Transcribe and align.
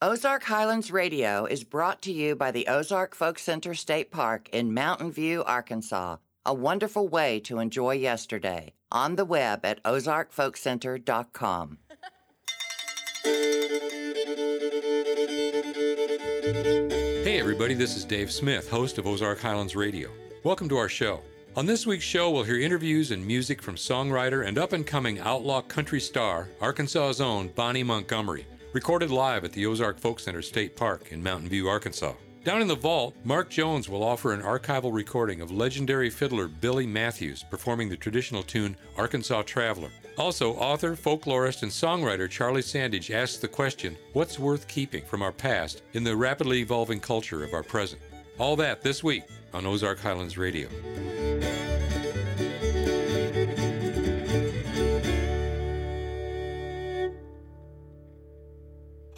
Ozark 0.00 0.44
Highlands 0.44 0.92
Radio 0.92 1.44
is 1.44 1.64
brought 1.64 2.02
to 2.02 2.12
you 2.12 2.36
by 2.36 2.52
the 2.52 2.68
Ozark 2.68 3.16
Folk 3.16 3.36
Center 3.36 3.74
State 3.74 4.12
Park 4.12 4.48
in 4.52 4.72
Mountain 4.72 5.10
View, 5.10 5.42
Arkansas, 5.42 6.18
a 6.46 6.54
wonderful 6.54 7.08
way 7.08 7.40
to 7.40 7.58
enjoy 7.58 7.94
yesterday. 7.94 8.74
On 8.92 9.16
the 9.16 9.24
web 9.24 9.64
at 9.64 9.82
ozarkfolkcenter.com. 9.82 11.78
Hey, 17.24 17.40
everybody, 17.40 17.74
this 17.74 17.96
is 17.96 18.04
Dave 18.04 18.30
Smith, 18.30 18.70
host 18.70 18.98
of 18.98 19.06
Ozark 19.08 19.40
Highlands 19.40 19.74
Radio. 19.74 20.10
Welcome 20.44 20.68
to 20.68 20.76
our 20.76 20.88
show. 20.88 21.22
On 21.56 21.66
this 21.66 21.88
week's 21.88 22.04
show, 22.04 22.30
we'll 22.30 22.44
hear 22.44 22.60
interviews 22.60 23.10
and 23.10 23.26
music 23.26 23.60
from 23.60 23.74
songwriter 23.74 24.46
and 24.46 24.58
up 24.58 24.72
and 24.72 24.86
coming 24.86 25.18
outlaw 25.18 25.60
country 25.60 25.98
star, 26.00 26.48
Arkansas's 26.60 27.20
own 27.20 27.48
Bonnie 27.48 27.82
Montgomery, 27.82 28.46
recorded 28.72 29.10
live 29.10 29.44
at 29.44 29.52
the 29.52 29.66
Ozark 29.66 29.98
Folk 29.98 30.20
Center 30.20 30.42
State 30.42 30.76
Park 30.76 31.10
in 31.10 31.22
Mountain 31.22 31.48
View, 31.48 31.68
Arkansas. 31.68 32.12
Down 32.44 32.62
in 32.62 32.68
the 32.68 32.74
vault, 32.74 33.14
Mark 33.24 33.50
Jones 33.50 33.88
will 33.88 34.02
offer 34.02 34.32
an 34.32 34.42
archival 34.42 34.92
recording 34.92 35.40
of 35.40 35.50
legendary 35.50 36.08
fiddler 36.08 36.48
Billy 36.48 36.86
Matthews 36.86 37.42
performing 37.42 37.88
the 37.88 37.96
traditional 37.96 38.42
tune 38.42 38.76
Arkansas 38.96 39.42
Traveler. 39.42 39.90
Also, 40.16 40.54
author, 40.54 40.96
folklorist, 40.96 41.62
and 41.62 41.70
songwriter 41.70 42.28
Charlie 42.28 42.62
Sandage 42.62 43.14
asks 43.14 43.38
the 43.38 43.48
question 43.48 43.96
what's 44.12 44.38
worth 44.38 44.66
keeping 44.66 45.04
from 45.04 45.22
our 45.22 45.32
past 45.32 45.82
in 45.92 46.04
the 46.04 46.16
rapidly 46.16 46.60
evolving 46.60 47.00
culture 47.00 47.44
of 47.44 47.54
our 47.54 47.62
present? 47.62 48.00
All 48.38 48.56
that 48.56 48.82
this 48.82 49.02
week 49.04 49.24
on 49.52 49.66
Ozark 49.66 49.98
Highlands 49.98 50.38
Radio. 50.38 50.68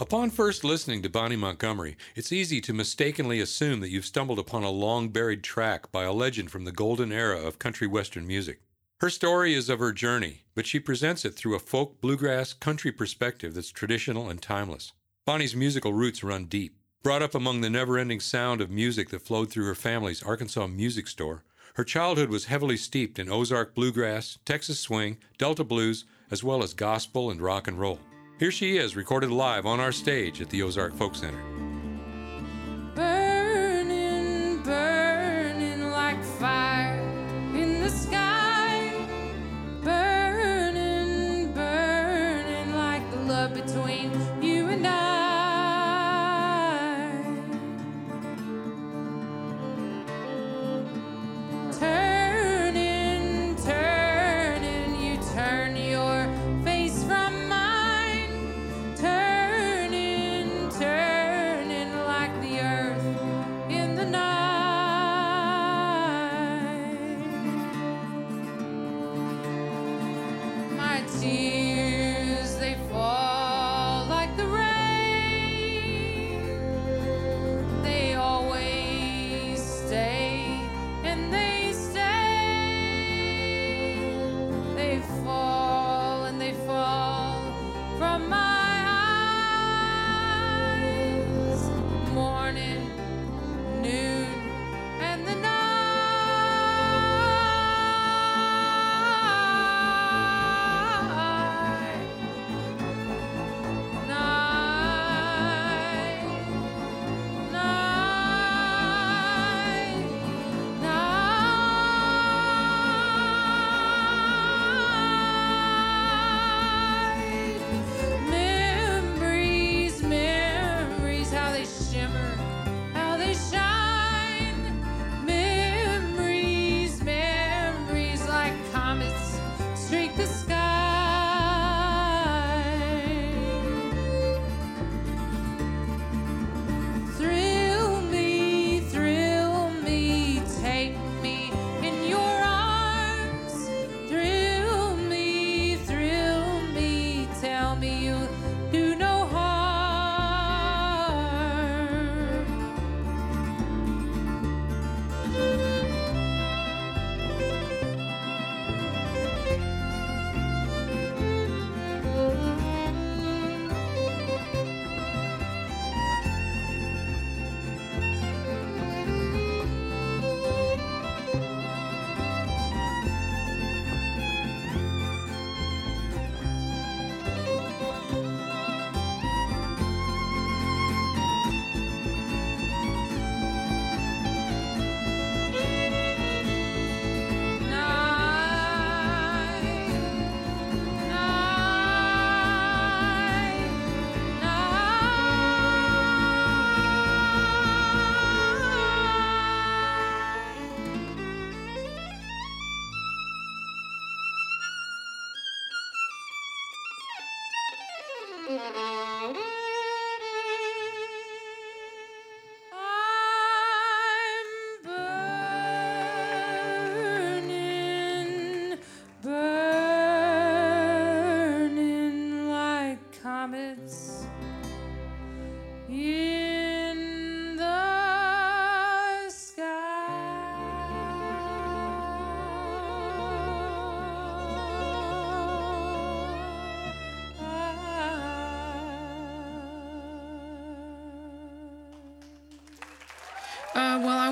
Upon 0.01 0.31
first 0.31 0.65
listening 0.65 1.03
to 1.03 1.11
Bonnie 1.11 1.37
Montgomery, 1.37 1.95
it's 2.17 2.33
easy 2.33 2.63
to 2.63 2.73
mistakenly 2.73 3.39
assume 3.39 3.81
that 3.81 3.91
you've 3.91 4.07
stumbled 4.07 4.39
upon 4.39 4.65
a 4.65 4.71
long 4.71 5.11
buried 5.11 5.45
track 5.45 5.93
by 5.93 6.05
a 6.05 6.13
legend 6.13 6.51
from 6.51 6.65
the 6.65 6.73
golden 6.73 7.13
era 7.13 7.39
of 7.39 7.59
country 7.59 7.87
western 7.87 8.27
music. 8.27 8.63
Her 9.01 9.11
story 9.11 9.53
is 9.53 9.69
of 9.69 9.79
her 9.79 9.93
journey, 9.93 10.45
but 10.55 10.67
she 10.67 10.81
presents 10.81 11.27
it 11.27 11.35
through 11.35 11.55
a 11.55 11.59
folk 11.59 12.01
bluegrass 12.01 12.55
country 12.55 12.91
perspective 12.93 13.53
that's 13.53 13.71
traditional 13.71 14.31
and 14.31 14.41
timeless. 14.41 14.95
Bonnie's 15.27 15.55
musical 15.55 15.93
roots 15.93 16.25
run 16.25 16.47
deep. 16.47 16.79
Brought 17.03 17.21
up 17.21 17.35
among 17.35 17.61
the 17.61 17.69
never 17.69 17.99
ending 17.99 18.21
sound 18.21 18.63
of 18.63 18.71
music 18.71 19.11
that 19.11 19.21
flowed 19.21 19.51
through 19.51 19.67
her 19.67 19.75
family's 19.75 20.23
Arkansas 20.23 20.67
music 20.67 21.09
store, 21.09 21.45
her 21.75 21.85
childhood 21.85 22.31
was 22.31 22.47
heavily 22.47 22.79
steeped 22.79 23.19
in 23.19 23.29
Ozark 23.29 23.75
bluegrass, 23.75 24.39
Texas 24.47 24.81
swing, 24.81 25.19
Delta 25.37 25.63
blues, 25.63 26.07
as 26.31 26.43
well 26.43 26.63
as 26.63 26.73
gospel 26.73 27.31
and 27.31 27.43
rock 27.43 27.69
and 27.69 27.79
roll. 27.79 28.01
Here 28.41 28.51
she 28.51 28.79
is, 28.79 28.97
recorded 28.97 29.31
live 29.31 29.67
on 29.67 29.81
our 29.81 29.93
stage 29.93 30.41
at 30.41 30.49
the 30.49 30.63
Ozark 30.63 30.95
Folk 30.95 31.15
Center. 31.15 31.43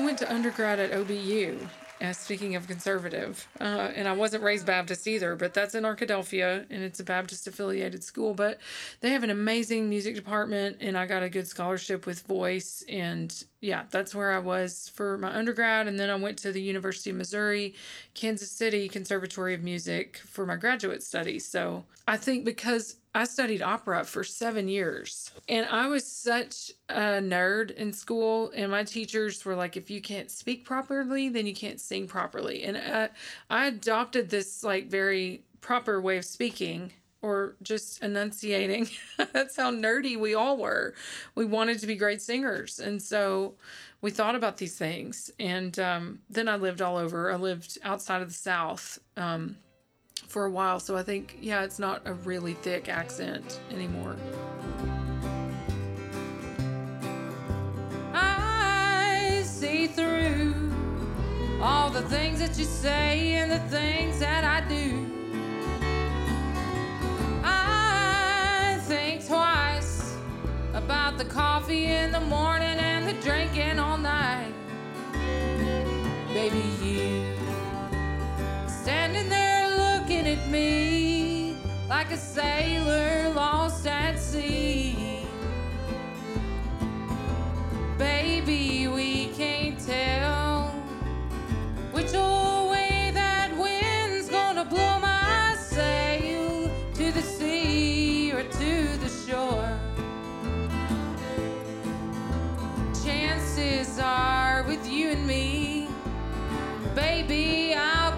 Went 0.09 0.17
to 0.17 0.33
undergrad 0.33 0.79
at 0.79 0.89
OBU. 0.89 1.55
Uh, 2.01 2.11
speaking 2.13 2.55
of 2.55 2.65
conservative, 2.65 3.47
uh, 3.61 3.91
and 3.93 4.07
I 4.07 4.11
wasn't 4.13 4.41
raised 4.41 4.65
Baptist 4.65 5.05
either, 5.05 5.35
but 5.35 5.53
that's 5.53 5.75
in 5.75 5.83
Arkadelphia 5.83 6.65
and 6.71 6.81
it's 6.81 6.99
a 6.99 7.03
Baptist 7.03 7.45
affiliated 7.45 8.03
school. 8.03 8.33
But 8.33 8.57
they 9.01 9.11
have 9.11 9.23
an 9.23 9.29
amazing 9.29 9.87
music 9.87 10.15
department, 10.15 10.77
and 10.79 10.97
I 10.97 11.05
got 11.05 11.21
a 11.21 11.29
good 11.29 11.45
scholarship 11.45 12.07
with 12.07 12.21
voice. 12.21 12.83
And 12.89 13.31
yeah, 13.61 13.83
that's 13.91 14.15
where 14.15 14.31
I 14.31 14.39
was 14.39 14.89
for 14.95 15.19
my 15.19 15.31
undergrad. 15.31 15.85
And 15.87 15.99
then 15.99 16.09
I 16.09 16.15
went 16.15 16.39
to 16.39 16.51
the 16.51 16.61
University 16.61 17.11
of 17.11 17.17
Missouri, 17.17 17.75
Kansas 18.15 18.49
City 18.49 18.89
Conservatory 18.89 19.53
of 19.53 19.61
Music 19.61 20.17
for 20.25 20.43
my 20.43 20.55
graduate 20.55 21.03
studies. 21.03 21.45
So 21.45 21.85
I 22.07 22.17
think 22.17 22.45
because 22.45 22.95
I 23.19 23.25
studied 23.25 23.61
opera 23.61 24.05
for 24.05 24.23
seven 24.23 24.69
years 24.69 25.31
and 25.49 25.65
I 25.65 25.87
was 25.87 26.09
such 26.09 26.71
a 26.87 27.19
nerd 27.19 27.71
in 27.71 27.91
school. 27.91 28.49
And 28.55 28.71
my 28.71 28.85
teachers 28.85 29.43
were 29.43 29.55
like, 29.55 29.75
if 29.75 29.91
you 29.91 29.99
can't 29.99 30.31
speak 30.31 30.63
properly, 30.63 31.27
then 31.27 31.45
you 31.45 31.53
can't 31.53 31.81
sing 31.81 32.07
properly. 32.07 32.63
And 32.63 32.77
uh, 32.77 33.09
I 33.49 33.65
adopted 33.65 34.29
this 34.29 34.63
like 34.63 34.87
very 34.87 35.43
proper 35.59 35.99
way 35.99 36.15
of 36.15 36.23
speaking 36.23 36.93
or 37.21 37.57
just 37.61 38.01
enunciating. 38.01 38.87
That's 39.33 39.57
how 39.57 39.69
nerdy 39.69 40.17
we 40.17 40.33
all 40.33 40.55
were. 40.55 40.93
We 41.35 41.43
wanted 41.43 41.79
to 41.79 41.87
be 41.87 41.97
great 41.97 42.21
singers. 42.21 42.79
And 42.79 43.01
so 43.01 43.55
we 43.99 44.11
thought 44.11 44.35
about 44.35 44.55
these 44.55 44.77
things. 44.77 45.29
And 45.41 45.77
um, 45.77 46.19
then 46.29 46.47
I 46.47 46.55
lived 46.55 46.81
all 46.81 46.95
over. 46.95 47.29
I 47.29 47.35
lived 47.35 47.79
outside 47.83 48.21
of 48.21 48.29
the 48.29 48.33
South. 48.33 48.97
Um, 49.17 49.57
for 50.27 50.45
a 50.45 50.49
while, 50.49 50.79
so 50.79 50.95
I 50.95 51.03
think, 51.03 51.37
yeah, 51.41 51.63
it's 51.63 51.79
not 51.79 52.01
a 52.05 52.13
really 52.13 52.53
thick 52.53 52.89
accent 52.89 53.59
anymore. 53.71 54.15
I 58.13 59.41
see 59.45 59.87
through 59.87 60.71
all 61.61 61.89
the 61.89 62.03
things 62.03 62.39
that 62.39 62.57
you 62.57 62.65
say 62.65 63.33
and 63.33 63.51
the 63.51 63.59
things 63.69 64.19
that 64.19 64.43
I 64.43 64.67
do. 64.67 65.05
I 67.43 68.79
think 68.83 69.25
twice 69.27 70.15
about 70.73 71.17
the 71.17 71.25
coffee 71.25 71.85
in 71.85 72.11
the 72.11 72.21
morning 72.21 72.67
and 72.67 73.07
the 73.07 73.13
drinking 73.21 73.79
all 73.79 73.97
night. 73.97 74.53
Baby, 76.33 76.63
you 76.81 77.35
standing 78.67 79.27
there 79.29 79.48
me 80.47 81.55
like 81.89 82.11
a 82.11 82.17
sailor 82.17 83.33
lost 83.33 83.87
at 83.87 84.19
sea. 84.19 85.25
Baby, 87.97 88.87
we 88.87 89.27
can't 89.29 89.79
tell 89.79 90.67
which 91.91 92.13
way 92.13 93.11
that 93.13 93.49
wind's 93.57 94.29
gonna 94.29 94.65
blow 94.65 94.99
my 94.99 95.55
sail 95.59 96.69
to 96.93 97.11
the 97.11 97.21
sea 97.21 98.31
or 98.31 98.43
to 98.43 98.97
the 98.97 99.09
shore. 99.09 99.79
Chances 103.03 103.99
are 103.99 104.63
with 104.63 104.87
you 104.87 105.09
and 105.09 105.25
me, 105.25 105.87
baby, 106.93 107.73
I'll 107.73 108.08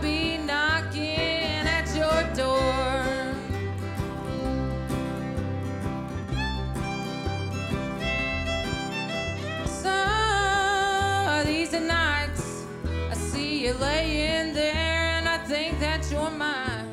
that 15.81 16.11
you're 16.11 16.29
mine. 16.29 16.87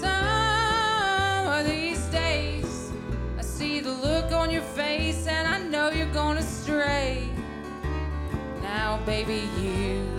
Some 0.00 1.48
of 1.48 1.66
these 1.66 2.02
days, 2.06 2.90
I 3.38 3.42
see 3.42 3.80
the 3.80 3.92
look 3.92 4.32
on 4.32 4.50
your 4.50 4.62
face, 4.62 5.26
and 5.26 5.46
I 5.46 5.58
know 5.58 5.90
you're 5.90 6.14
gonna 6.14 6.40
stray. 6.40 7.28
Now, 8.62 8.98
baby, 9.04 9.42
you 9.60 10.15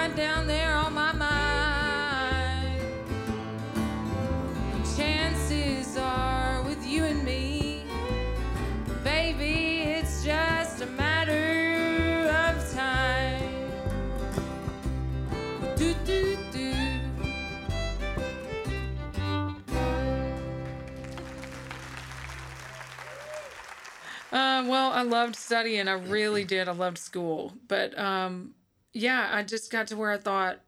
right 0.00 0.16
down 0.16 0.46
there 0.46 0.74
on 0.74 0.94
my 0.94 1.12
mind. 1.12 2.80
Chances 4.96 5.98
are 5.98 6.62
with 6.62 6.86
you 6.86 7.04
and 7.04 7.22
me, 7.22 7.84
baby, 9.04 9.82
it's 9.82 10.24
just 10.24 10.80
a 10.80 10.86
matter 10.86 12.30
of 12.30 12.72
time. 12.72 13.42
Do 15.76 15.94
do 16.06 16.38
do. 16.50 16.72
Uh, 24.32 24.64
well, 24.66 24.92
I 24.92 25.02
loved 25.02 25.36
studying. 25.36 25.88
I 25.88 25.92
really 25.92 26.44
did. 26.44 26.68
I 26.68 26.72
loved 26.72 26.96
school. 26.96 27.52
But 27.68 27.98
um, 27.98 28.54
yeah, 28.92 29.28
I 29.32 29.42
just 29.42 29.70
got 29.70 29.88
to 29.88 29.96
where 29.96 30.10
I 30.10 30.18
thought, 30.18 30.60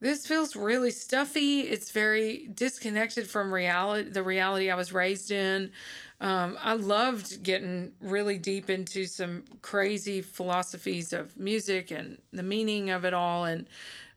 this 0.00 0.26
feels 0.26 0.54
really 0.54 0.90
stuffy. 0.92 1.60
It's 1.62 1.90
very 1.90 2.48
disconnected 2.54 3.28
from 3.28 3.52
reality, 3.52 4.10
the 4.10 4.22
reality 4.22 4.70
I 4.70 4.76
was 4.76 4.92
raised 4.92 5.30
in. 5.30 5.72
Um, 6.20 6.56
I 6.60 6.74
loved 6.74 7.42
getting 7.42 7.92
really 8.00 8.38
deep 8.38 8.70
into 8.70 9.06
some 9.06 9.44
crazy 9.62 10.20
philosophies 10.22 11.12
of 11.12 11.36
music 11.36 11.90
and 11.90 12.18
the 12.32 12.42
meaning 12.42 12.90
of 12.90 13.04
it 13.04 13.14
all, 13.14 13.44
and 13.44 13.66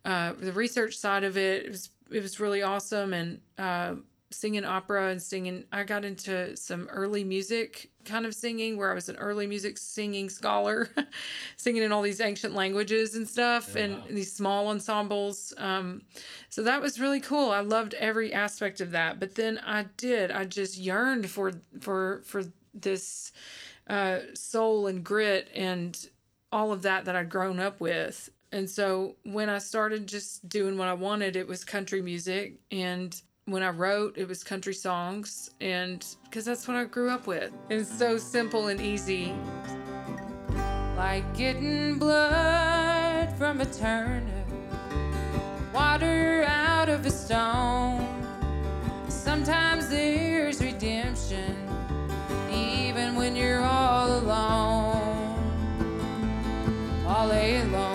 uh, 0.06 0.34
the 0.34 0.54
research 0.54 0.96
side 0.98 1.24
of 1.24 1.38
it. 1.38 1.66
It 1.66 1.70
was 1.70 1.90
it 2.12 2.22
was 2.22 2.40
really 2.40 2.62
awesome, 2.62 3.14
and 3.14 3.40
uh, 3.58 3.96
singing 4.32 4.66
opera 4.66 5.10
and 5.10 5.22
singing. 5.22 5.64
I 5.72 5.84
got 5.84 6.06
into 6.06 6.58
some 6.58 6.88
early 6.90 7.24
music 7.24 7.91
kind 8.06 8.26
of 8.26 8.34
singing 8.34 8.78
where 8.78 8.92
I 8.92 8.94
was 8.94 9.10
an 9.10 9.16
early 9.18 9.48
music 9.48 9.78
singing 9.78 10.30
scholar, 10.30 10.90
singing 11.58 11.84
in 11.84 11.92
all 11.92 12.02
these 12.02 12.22
ancient 12.22 12.54
languages 12.54 13.16
and 13.16 13.28
stuff 13.28 13.76
and 13.76 14.02
these 14.10 14.34
small 14.34 14.68
ensembles. 14.68 15.54
Um, 15.58 16.02
so 16.50 16.64
that 16.64 16.82
was 16.82 17.00
really 17.00 17.20
cool. 17.20 17.52
I 17.52 17.62
loved 17.62 17.94
every 17.96 18.34
aspect 18.34 18.82
of 18.82 18.92
that. 18.92 19.20
But 19.20 19.36
then 19.36 19.60
I 19.66 19.86
did, 19.98 20.32
I 20.32 20.46
just 20.46 20.78
yearned 20.78 21.30
for, 21.30 21.54
for, 21.80 22.22
for 22.26 22.44
this 22.74 23.32
uh, 23.88 24.20
soul 24.34 24.88
and 24.88 25.04
grit 25.04 25.50
and 25.54 25.98
all 26.52 26.72
of 26.72 26.82
that 26.84 27.06
that 27.06 27.16
I'd 27.16 27.30
grown 27.30 27.60
up 27.60 27.80
with. 27.80 28.30
And 28.52 28.70
so 28.70 29.16
when 29.24 29.50
I 29.50 29.60
started 29.60 30.08
just 30.08 30.48
doing 30.50 30.78
what 30.78 30.90
I 30.90 30.94
wanted, 30.94 31.36
it 31.36 31.48
was 31.48 31.64
country 31.64 32.02
music. 32.02 32.56
And 32.70 33.20
when 33.46 33.64
I 33.64 33.70
wrote, 33.70 34.18
it 34.18 34.28
was 34.28 34.44
country 34.44 34.74
songs, 34.74 35.50
and 35.60 36.06
because 36.26 36.46
that's 36.46 36.68
what 36.68 36.78
I 36.78 36.84
grew 36.86 37.10
up 37.10 37.28
with. 37.28 37.52
It's 37.70 37.92
so 37.98 38.18
simple 38.18 38.68
and 38.68 38.80
easy. 38.80 39.34
Like 40.96 41.36
getting 41.36 41.98
blood 41.98 43.36
from 43.38 43.62
a 43.62 43.66
turnip, 43.66 44.48
water 45.74 46.44
out 46.48 46.90
of 46.90 47.06
a 47.06 47.10
stone. 47.10 48.08
Sometimes 49.08 49.90
there's 49.90 50.62
redemption, 50.62 51.56
even 52.52 53.16
when 53.16 53.36
you're 53.36 53.62
all 53.62 54.20
alone, 54.20 55.36
all 57.08 57.32
alone. 57.32 57.91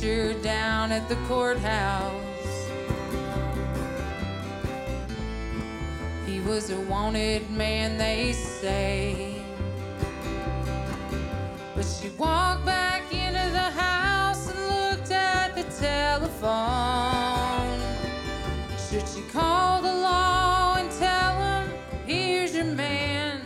Down 0.00 0.92
at 0.92 1.06
the 1.10 1.16
courthouse. 1.28 2.14
He 6.26 6.40
was 6.40 6.70
a 6.70 6.80
wanted 6.80 7.50
man, 7.50 7.98
they 7.98 8.32
say. 8.32 9.34
But 11.76 11.84
she 11.84 12.08
walked 12.16 12.64
back 12.64 13.12
into 13.12 13.50
the 13.52 13.70
house 13.78 14.48
and 14.50 14.58
looked 14.68 15.10
at 15.10 15.54
the 15.54 15.64
telephone. 15.78 16.48
Should 18.88 19.06
she 19.06 19.20
call 19.30 19.82
the 19.82 19.94
law 19.94 20.76
and 20.78 20.90
tell 20.92 21.38
him, 21.42 21.70
here's 22.06 22.54
your 22.54 22.64
man? 22.64 23.42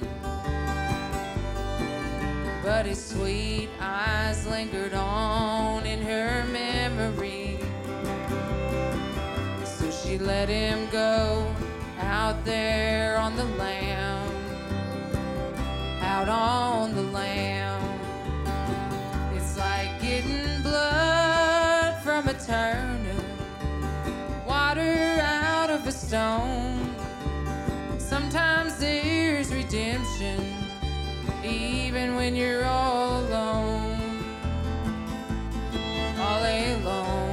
But 2.62 2.86
his 2.86 3.04
sweet 3.04 3.70
eyes 3.80 4.46
lingered 4.46 4.94
on 4.94 5.13
let 10.18 10.48
him 10.48 10.88
go 10.90 11.46
out 11.98 12.44
there 12.44 13.16
on 13.18 13.34
the 13.36 13.44
lam, 13.44 14.28
out 16.00 16.28
on 16.28 16.94
the 16.94 17.02
lam 17.02 17.82
It's 19.34 19.58
like 19.58 20.00
getting 20.00 20.62
blood 20.62 22.00
from 22.02 22.28
a 22.28 22.34
turnip, 22.34 23.24
water 24.46 25.18
out 25.20 25.70
of 25.70 25.86
a 25.86 25.92
stone. 25.92 26.94
Sometimes 27.98 28.78
there's 28.78 29.52
redemption, 29.52 30.38
even 31.42 32.14
when 32.14 32.36
you're 32.36 32.64
all 32.64 33.20
alone, 33.20 33.98
all 36.18 36.44
alone. 36.44 37.23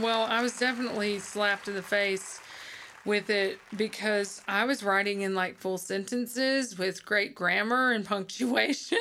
Well, 0.00 0.24
I 0.24 0.42
was 0.42 0.58
definitely 0.58 1.18
slapped 1.20 1.68
in 1.68 1.74
the 1.74 1.82
face 1.82 2.40
with 3.06 3.30
it 3.30 3.58
because 3.76 4.42
I 4.46 4.64
was 4.64 4.82
writing 4.82 5.22
in 5.22 5.34
like 5.34 5.56
full 5.56 5.78
sentences 5.78 6.76
with 6.76 7.06
great 7.06 7.34
grammar 7.34 7.92
and 7.92 8.04
punctuation. 8.04 8.98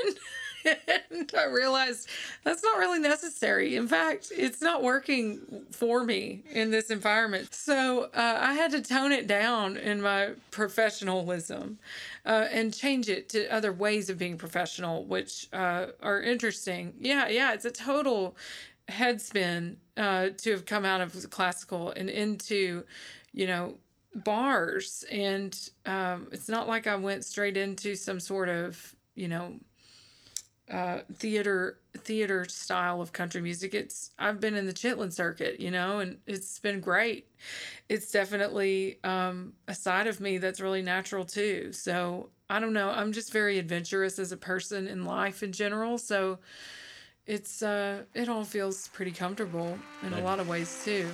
and 0.66 1.32
I 1.38 1.46
realized 1.46 2.08
that's 2.44 2.64
not 2.64 2.78
really 2.78 3.00
necessary. 3.00 3.76
In 3.76 3.90
fact, 3.90 4.32
it's 4.32 4.62
not 4.62 4.84
working 4.84 5.66
for 5.72 6.04
me 6.06 6.44
in 6.50 6.72
this 6.72 6.90
environment. 6.90 7.54
So 7.54 8.06
uh, 8.14 8.38
I 8.40 8.54
had 8.54 8.72
to 8.72 8.82
tone 8.82 9.12
it 9.12 9.28
down 9.28 9.76
in 9.76 10.02
my 10.02 10.30
professionalism 10.52 11.78
uh, 12.26 12.48
and 12.52 12.74
change 12.74 13.10
it 13.10 13.28
to 13.30 13.48
other 13.54 13.74
ways 13.74 14.10
of 14.10 14.18
being 14.18 14.38
professional, 14.38 15.04
which 15.04 15.50
uh, 15.52 15.88
are 16.02 16.22
interesting. 16.22 16.94
Yeah, 17.02 17.28
yeah, 17.28 17.54
it's 17.54 17.66
a 17.66 17.72
total 17.72 18.36
head 18.88 19.22
spin 19.22 19.78
uh, 19.98 20.30
to 20.38 20.52
have 20.52 20.66
come 20.66 20.86
out 20.86 21.02
of 21.02 21.30
classical 21.30 21.92
and 21.92 22.10
into, 22.10 22.84
you 23.34 23.48
know, 23.48 23.76
bars. 24.16 25.04
And 25.12 25.58
um, 25.86 26.28
it's 26.32 26.50
not 26.50 26.68
like 26.68 26.88
I 26.88 26.96
went 26.96 27.26
straight 27.26 27.58
into 27.58 27.96
some 27.96 28.20
sort 28.20 28.50
of, 28.50 28.96
you 29.16 29.28
know, 29.28 29.54
uh, 30.72 31.00
theater 31.14 31.78
theater 31.96 32.46
style 32.46 33.00
of 33.00 33.14
country 33.14 33.42
music. 33.42 33.74
It's 33.76 34.12
I've 34.18 34.40
been 34.40 34.56
in 34.56 34.66
the 34.66 34.74
Chitlin 34.74 35.14
circuit, 35.14 35.60
you 35.60 35.70
know, 35.70 36.00
and 36.00 36.18
it's 36.26 36.60
been 36.60 36.80
great. 36.80 37.28
It's 37.88 38.12
definitely 38.12 39.00
um, 39.04 39.54
a 39.68 39.76
side 39.76 40.08
of 40.08 40.20
me 40.20 40.40
that's 40.40 40.60
really 40.60 40.82
natural 40.82 41.24
too. 41.24 41.72
So 41.72 42.30
I 42.50 42.60
don't 42.60 42.74
know. 42.74 42.90
I'm 42.90 43.12
just 43.12 43.32
very 43.32 43.60
adventurous 43.60 44.18
as 44.18 44.32
a 44.32 44.38
person 44.38 44.88
in 44.88 45.06
life 45.06 45.44
in 45.44 45.52
general. 45.52 46.00
So 46.00 46.40
it's 47.28 47.62
uh, 47.62 48.04
it 48.14 48.30
all 48.30 48.44
feels 48.44 48.88
pretty 48.90 49.12
comfortable 49.12 49.78
in 50.04 50.14
a 50.14 50.22
lot 50.22 50.40
of 50.40 50.48
ways 50.48 50.82
too. 50.84 51.10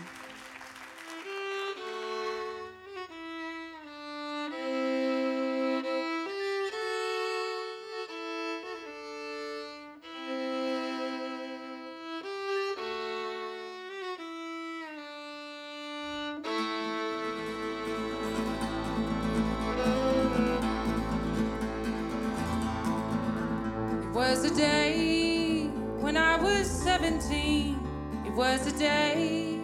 When 26.11 26.21
I 26.21 26.35
was 26.35 26.69
17. 26.69 27.79
It 28.25 28.33
was 28.33 28.67
a 28.67 28.77
day 28.77 29.57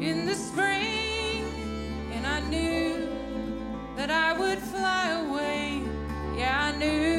in 0.00 0.24
the 0.24 0.34
spring, 0.36 1.42
and 2.12 2.24
I 2.24 2.38
knew 2.48 3.08
that 3.96 4.08
I 4.08 4.38
would 4.38 4.60
fly 4.60 5.10
away. 5.26 5.82
Yeah, 6.38 6.70
I 6.72 6.78
knew 6.78 7.15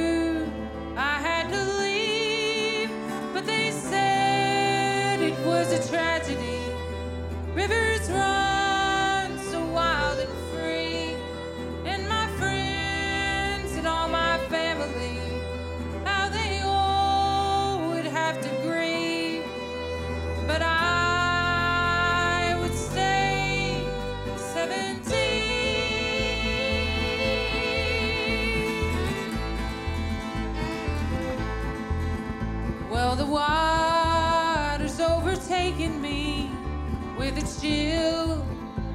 chill 37.68 38.46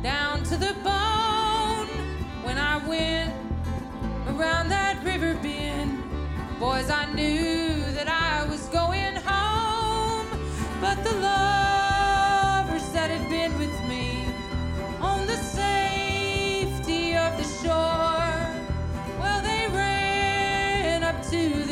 down 0.02 0.42
to 0.44 0.56
the 0.56 0.74
bone 0.82 1.88
when 2.46 2.56
I 2.56 2.74
went 2.88 3.32
around 4.30 4.68
that 4.68 5.04
river 5.04 5.34
bend. 5.42 6.02
Boys, 6.58 6.88
I 6.88 7.04
knew 7.12 7.68
that 7.96 8.08
I 8.08 8.46
was 8.50 8.62
going 8.80 9.16
home, 9.30 10.26
but 10.80 10.96
the 11.04 11.14
lovers 11.30 12.88
that 12.96 13.10
had 13.10 13.28
been 13.28 13.52
with 13.58 13.76
me 13.92 14.06
on 15.00 15.26
the 15.26 15.36
safety 15.36 17.14
of 17.24 17.30
the 17.40 17.48
shore, 17.60 18.42
well, 19.20 19.40
they 19.42 19.62
ran 19.82 21.02
up 21.02 21.18
to 21.34 21.42
the 21.70 21.71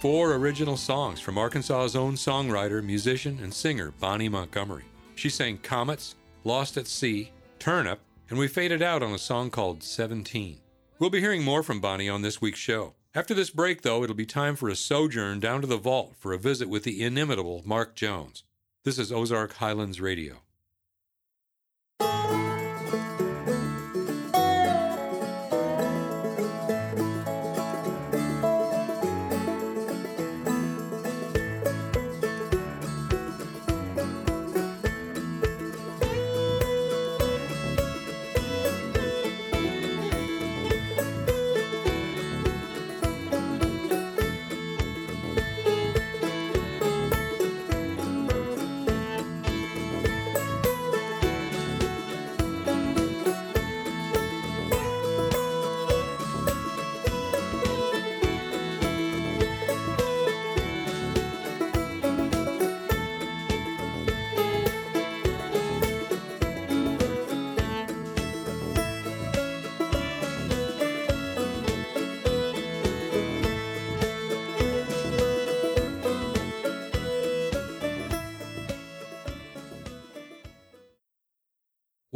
Four 0.00 0.34
original 0.34 0.76
songs 0.76 1.18
from 1.18 1.38
Arkansas's 1.38 1.96
own 1.96 2.14
songwriter, 2.14 2.84
musician, 2.84 3.40
and 3.42 3.52
singer 3.52 3.92
Bonnie 3.98 4.28
Montgomery. 4.28 4.84
She 5.16 5.28
sang 5.28 5.58
Comets, 5.58 6.14
Lost 6.44 6.76
at 6.76 6.86
Sea, 6.86 7.32
Turnip, 7.58 7.98
and 8.30 8.38
we 8.38 8.46
faded 8.46 8.80
out 8.80 9.02
on 9.02 9.12
a 9.12 9.18
song 9.18 9.50
called 9.50 9.82
17. 9.82 10.60
We'll 11.00 11.10
be 11.10 11.18
hearing 11.18 11.42
more 11.42 11.64
from 11.64 11.80
Bonnie 11.80 12.08
on 12.08 12.22
this 12.22 12.40
week's 12.40 12.60
show. 12.60 12.94
After 13.12 13.34
this 13.34 13.50
break, 13.50 13.82
though, 13.82 14.04
it'll 14.04 14.14
be 14.14 14.24
time 14.24 14.54
for 14.54 14.68
a 14.68 14.76
sojourn 14.76 15.40
down 15.40 15.62
to 15.62 15.66
the 15.66 15.76
vault 15.76 16.14
for 16.16 16.32
a 16.32 16.38
visit 16.38 16.68
with 16.68 16.84
the 16.84 17.02
inimitable 17.02 17.62
Mark 17.64 17.96
Jones. 17.96 18.44
This 18.84 19.00
is 19.00 19.10
Ozark 19.10 19.54
Highlands 19.54 20.00
Radio. 20.00 20.42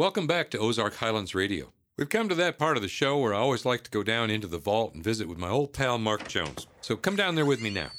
Welcome 0.03 0.27
back 0.27 0.51
to 0.51 0.59
Ozark 0.59 0.97
Highlands 0.97 1.33
Radio. 1.33 1.73
We've 1.97 2.09
come 2.09 2.29
to 2.29 2.35
that 2.35 2.59
part 2.59 2.77
of 2.77 2.83
the 2.83 2.89
show 2.89 3.19
where 3.19 3.33
I 3.33 3.39
always 3.39 3.65
like 3.65 3.85
to 3.85 3.91
go 3.93 4.03
down 4.03 4.31
into 4.31 4.49
the 4.49 4.59
vault 4.59 4.95
and 4.95 5.05
visit 5.05 5.29
with 5.29 5.39
my 5.39 5.49
old 5.49 5.73
pal 5.73 5.97
Mark 5.97 6.27
Jones. 6.27 6.67
So 6.81 6.97
come 6.97 7.15
down 7.15 7.37
there 7.37 7.47
with 7.47 7.63
me 7.63 7.71
now. 7.71 7.93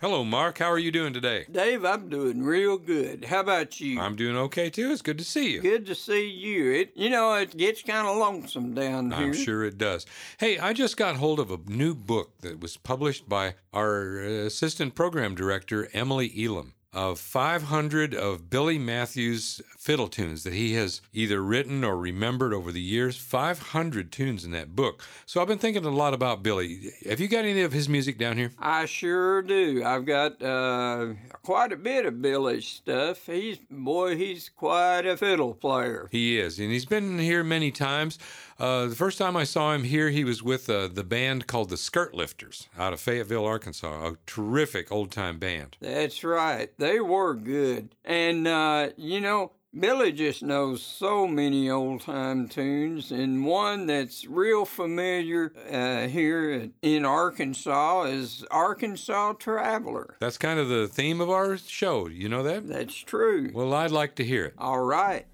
Hello, 0.00 0.22
Mark. 0.22 0.58
How 0.58 0.70
are 0.70 0.78
you 0.78 0.92
doing 0.92 1.12
today? 1.12 1.46
Dave, 1.50 1.84
I'm 1.84 2.08
doing 2.08 2.44
real 2.44 2.78
good. 2.78 3.24
How 3.24 3.40
about 3.40 3.80
you? 3.80 3.98
I'm 3.98 4.14
doing 4.14 4.36
okay 4.36 4.70
too. 4.70 4.92
It's 4.92 5.02
good 5.02 5.18
to 5.18 5.24
see 5.24 5.50
you. 5.50 5.62
Good 5.62 5.86
to 5.86 5.96
see 5.96 6.30
you. 6.30 6.70
It, 6.70 6.92
you 6.94 7.10
know, 7.10 7.34
it 7.34 7.56
gets 7.56 7.82
kind 7.82 8.06
of 8.06 8.18
lonesome 8.18 8.72
down 8.72 9.10
here. 9.10 9.18
I'm 9.18 9.32
sure 9.32 9.64
it 9.64 9.78
does. 9.78 10.06
Hey, 10.38 10.60
I 10.60 10.74
just 10.74 10.96
got 10.96 11.16
hold 11.16 11.40
of 11.40 11.50
a 11.50 11.58
new 11.66 11.92
book 11.92 12.38
that 12.42 12.60
was 12.60 12.76
published 12.76 13.28
by 13.28 13.56
our 13.72 14.18
assistant 14.18 14.94
program 14.94 15.34
director, 15.34 15.88
Emily 15.92 16.32
Elam 16.38 16.74
of 16.92 17.20
500 17.20 18.14
of 18.14 18.50
Billy 18.50 18.78
Matthews 18.78 19.60
fiddle 19.78 20.08
tunes 20.08 20.42
that 20.42 20.52
he 20.52 20.74
has 20.74 21.00
either 21.12 21.40
written 21.40 21.84
or 21.84 21.96
remembered 21.96 22.52
over 22.52 22.72
the 22.72 22.80
years. 22.80 23.16
500 23.16 24.10
tunes 24.10 24.44
in 24.44 24.50
that 24.50 24.74
book. 24.74 25.02
So 25.24 25.40
I've 25.40 25.48
been 25.48 25.58
thinking 25.58 25.84
a 25.84 25.90
lot 25.90 26.14
about 26.14 26.42
Billy. 26.42 26.90
Have 27.08 27.20
you 27.20 27.28
got 27.28 27.44
any 27.44 27.62
of 27.62 27.72
his 27.72 27.88
music 27.88 28.18
down 28.18 28.36
here? 28.36 28.52
I 28.58 28.86
sure 28.86 29.42
do. 29.42 29.84
I've 29.84 30.04
got 30.04 30.42
uh, 30.42 31.14
quite 31.42 31.72
a 31.72 31.76
bit 31.76 32.06
of 32.06 32.20
Billy's 32.20 32.66
stuff. 32.66 33.26
He's, 33.26 33.58
boy, 33.70 34.16
he's 34.16 34.48
quite 34.48 35.06
a 35.06 35.16
fiddle 35.16 35.54
player. 35.54 36.08
He 36.10 36.38
is, 36.38 36.58
and 36.58 36.70
he's 36.70 36.86
been 36.86 37.18
here 37.18 37.44
many 37.44 37.70
times. 37.70 38.18
Uh, 38.60 38.86
the 38.88 38.94
first 38.94 39.16
time 39.16 39.38
I 39.38 39.44
saw 39.44 39.72
him 39.72 39.84
here, 39.84 40.10
he 40.10 40.22
was 40.22 40.42
with 40.42 40.68
uh, 40.68 40.88
the 40.88 41.02
band 41.02 41.46
called 41.46 41.70
the 41.70 41.78
Skirt 41.78 42.14
Lifters 42.14 42.68
out 42.78 42.92
of 42.92 43.00
Fayetteville, 43.00 43.46
Arkansas. 43.46 44.06
A 44.06 44.16
terrific 44.26 44.92
old 44.92 45.10
time 45.10 45.38
band. 45.38 45.78
That's 45.80 46.22
right. 46.22 46.70
They 46.76 47.00
were 47.00 47.32
good. 47.34 47.94
And, 48.04 48.46
uh, 48.46 48.90
you 48.98 49.18
know, 49.18 49.52
Billy 49.78 50.12
just 50.12 50.42
knows 50.42 50.82
so 50.82 51.26
many 51.26 51.70
old 51.70 52.02
time 52.02 52.48
tunes, 52.48 53.10
and 53.10 53.46
one 53.46 53.86
that's 53.86 54.26
real 54.26 54.66
familiar 54.66 55.52
uh, 55.72 56.08
here 56.08 56.68
in 56.82 57.04
Arkansas 57.06 58.02
is 58.02 58.44
Arkansas 58.50 59.34
Traveler. 59.34 60.16
That's 60.20 60.36
kind 60.36 60.58
of 60.58 60.68
the 60.68 60.86
theme 60.86 61.22
of 61.22 61.30
our 61.30 61.56
show. 61.56 62.08
You 62.08 62.28
know 62.28 62.42
that? 62.42 62.68
That's 62.68 62.96
true. 62.96 63.52
Well, 63.54 63.72
I'd 63.72 63.90
like 63.90 64.16
to 64.16 64.24
hear 64.24 64.44
it. 64.44 64.54
All 64.58 64.80
right. 64.80 65.24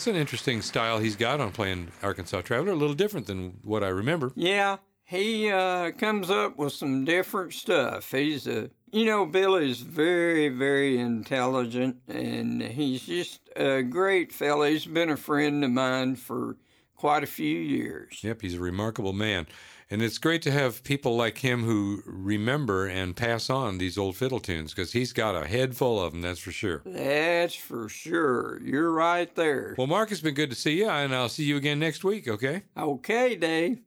That's 0.00 0.06
an 0.06 0.16
interesting 0.16 0.62
style 0.62 0.98
he's 0.98 1.14
got 1.14 1.42
on 1.42 1.52
playing 1.52 1.88
Arkansas 2.02 2.40
Traveler. 2.40 2.72
A 2.72 2.74
little 2.74 2.94
different 2.94 3.26
than 3.26 3.58
what 3.62 3.84
I 3.84 3.88
remember. 3.88 4.32
Yeah, 4.34 4.78
he 5.04 5.50
uh, 5.50 5.90
comes 5.90 6.30
up 6.30 6.56
with 6.56 6.72
some 6.72 7.04
different 7.04 7.52
stuff. 7.52 8.10
He's 8.10 8.46
a, 8.46 8.70
you 8.92 9.04
know, 9.04 9.26
Billy's 9.26 9.80
very, 9.80 10.48
very 10.48 10.98
intelligent, 10.98 11.96
and 12.08 12.62
he's 12.62 13.02
just 13.02 13.50
a 13.56 13.82
great 13.82 14.32
fella. 14.32 14.70
He's 14.70 14.86
been 14.86 15.10
a 15.10 15.18
friend 15.18 15.62
of 15.62 15.70
mine 15.70 16.16
for 16.16 16.56
quite 16.94 17.22
a 17.22 17.26
few 17.26 17.58
years. 17.58 18.24
Yep, 18.24 18.40
he's 18.40 18.54
a 18.54 18.60
remarkable 18.60 19.12
man. 19.12 19.48
And 19.92 20.02
it's 20.02 20.18
great 20.18 20.40
to 20.42 20.52
have 20.52 20.84
people 20.84 21.16
like 21.16 21.38
him 21.38 21.64
who 21.64 22.04
remember 22.06 22.86
and 22.86 23.16
pass 23.16 23.50
on 23.50 23.78
these 23.78 23.98
old 23.98 24.16
fiddle 24.16 24.38
tunes 24.38 24.72
because 24.72 24.92
he's 24.92 25.12
got 25.12 25.34
a 25.34 25.48
head 25.48 25.76
full 25.76 26.00
of 26.00 26.12
them, 26.12 26.22
that's 26.22 26.38
for 26.38 26.52
sure. 26.52 26.82
That's 26.86 27.56
for 27.56 27.88
sure. 27.88 28.60
You're 28.62 28.92
right 28.92 29.34
there. 29.34 29.74
Well, 29.76 29.88
Mark, 29.88 30.12
it's 30.12 30.20
been 30.20 30.34
good 30.34 30.50
to 30.50 30.56
see 30.56 30.78
you, 30.78 30.88
and 30.88 31.12
I'll 31.12 31.28
see 31.28 31.42
you 31.42 31.56
again 31.56 31.80
next 31.80 32.04
week, 32.04 32.28
okay? 32.28 32.62
Okay, 32.76 33.34
Dave. 33.34 33.80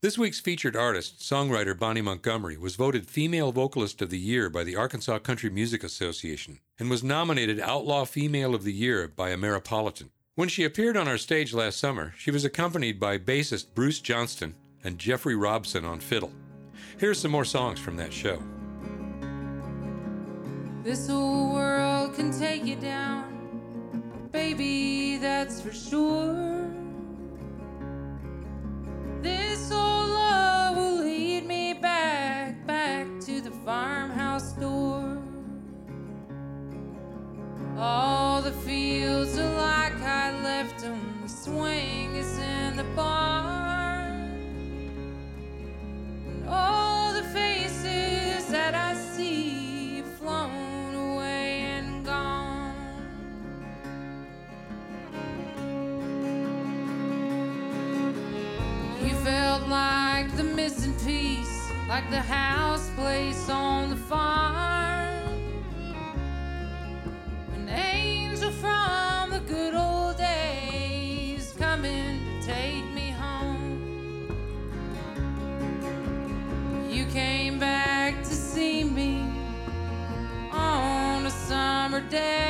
This 0.00 0.16
week's 0.16 0.40
featured 0.40 0.76
artist, 0.76 1.18
songwriter 1.18 1.78
Bonnie 1.78 2.00
Montgomery, 2.00 2.56
was 2.56 2.76
voted 2.76 3.06
Female 3.06 3.52
Vocalist 3.52 4.00
of 4.00 4.08
the 4.08 4.18
Year 4.18 4.48
by 4.48 4.64
the 4.64 4.76
Arkansas 4.76 5.18
Country 5.18 5.50
Music 5.50 5.84
Association 5.84 6.60
and 6.78 6.88
was 6.88 7.02
nominated 7.02 7.60
Outlaw 7.60 8.06
Female 8.06 8.54
of 8.54 8.64
the 8.64 8.72
Year 8.72 9.08
by 9.08 9.30
Ameripolitan. 9.30 10.08
When 10.36 10.48
she 10.48 10.64
appeared 10.64 10.96
on 10.96 11.08
our 11.08 11.18
stage 11.18 11.52
last 11.52 11.78
summer, 11.78 12.14
she 12.16 12.30
was 12.30 12.44
accompanied 12.44 12.98
by 12.98 13.18
bassist 13.18 13.74
Bruce 13.74 13.98
Johnston 13.98 14.54
and 14.84 14.98
Jeffrey 14.98 15.36
Robson 15.36 15.84
on 15.84 16.00
fiddle. 16.00 16.32
Here's 16.98 17.20
some 17.20 17.30
more 17.30 17.44
songs 17.44 17.78
from 17.78 17.96
that 17.96 18.12
show. 18.12 18.42
This 20.82 21.08
whole 21.08 21.52
world 21.52 22.14
can 22.14 22.36
take 22.36 22.64
you 22.64 22.76
down, 22.76 24.28
baby, 24.32 25.18
that's 25.18 25.60
for 25.60 25.72
sure. 25.72 26.70
This 29.22 29.70
old 29.70 30.10
love 30.10 30.76
will 30.76 31.02
lead 31.02 31.46
me 31.46 31.74
back, 31.74 32.66
back 32.66 33.06
to 33.20 33.40
the 33.40 33.50
farmhouse 33.50 34.17
like 61.98 62.10
the 62.10 62.20
house 62.20 62.90
place 62.90 63.48
on 63.50 63.90
the 63.90 63.96
farm. 63.96 65.34
An 67.54 67.68
angel 67.68 68.52
from 68.52 69.30
the 69.30 69.40
good 69.40 69.74
old 69.74 70.16
days 70.16 71.52
coming 71.58 72.20
to 72.24 72.46
take 72.46 72.84
me 72.94 73.10
home. 73.10 74.28
You 76.88 77.04
came 77.06 77.58
back 77.58 78.22
to 78.22 78.32
see 78.32 78.84
me 78.84 79.24
on 80.52 81.26
a 81.26 81.30
summer 81.30 82.00
day. 82.02 82.47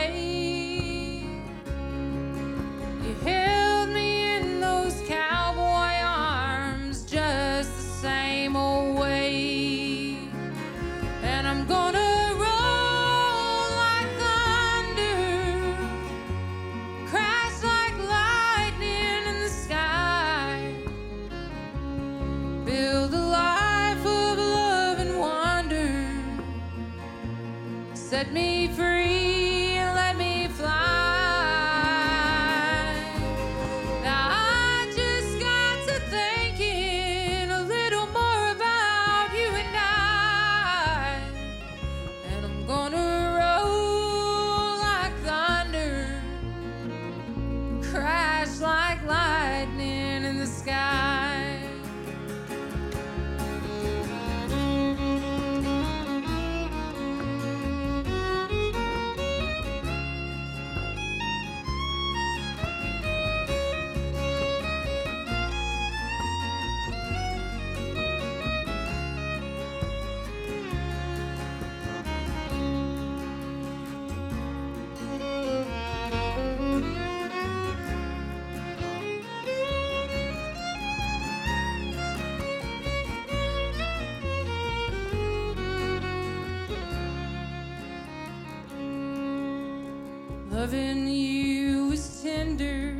Loving 90.68 91.08
you 91.08 91.86
was 91.88 92.22
tender, 92.22 92.94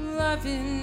loving 0.00 0.75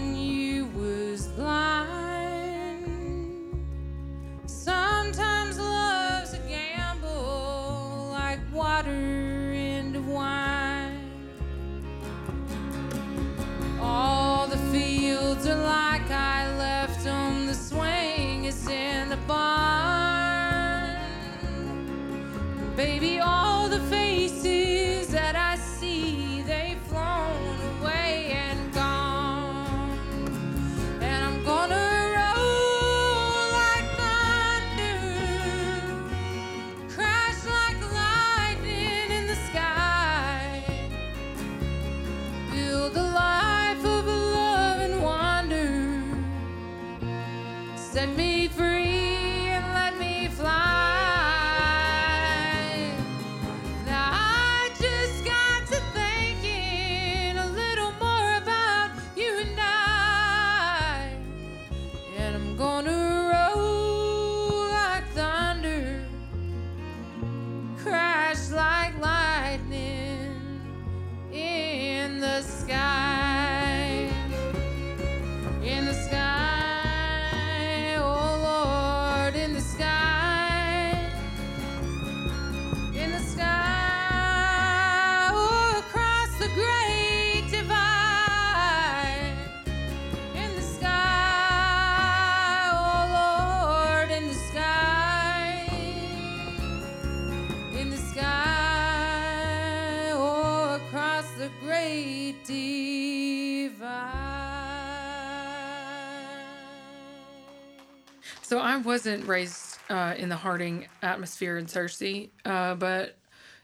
wasn't 108.94 109.28
raised 109.28 109.80
uh, 109.90 110.14
in 110.20 110.30
the 110.30 110.36
Harding 110.36 110.86
atmosphere 111.02 111.58
in 111.58 111.66
Searcy, 111.66 112.30
uh, 112.46 112.76
but 112.76 113.18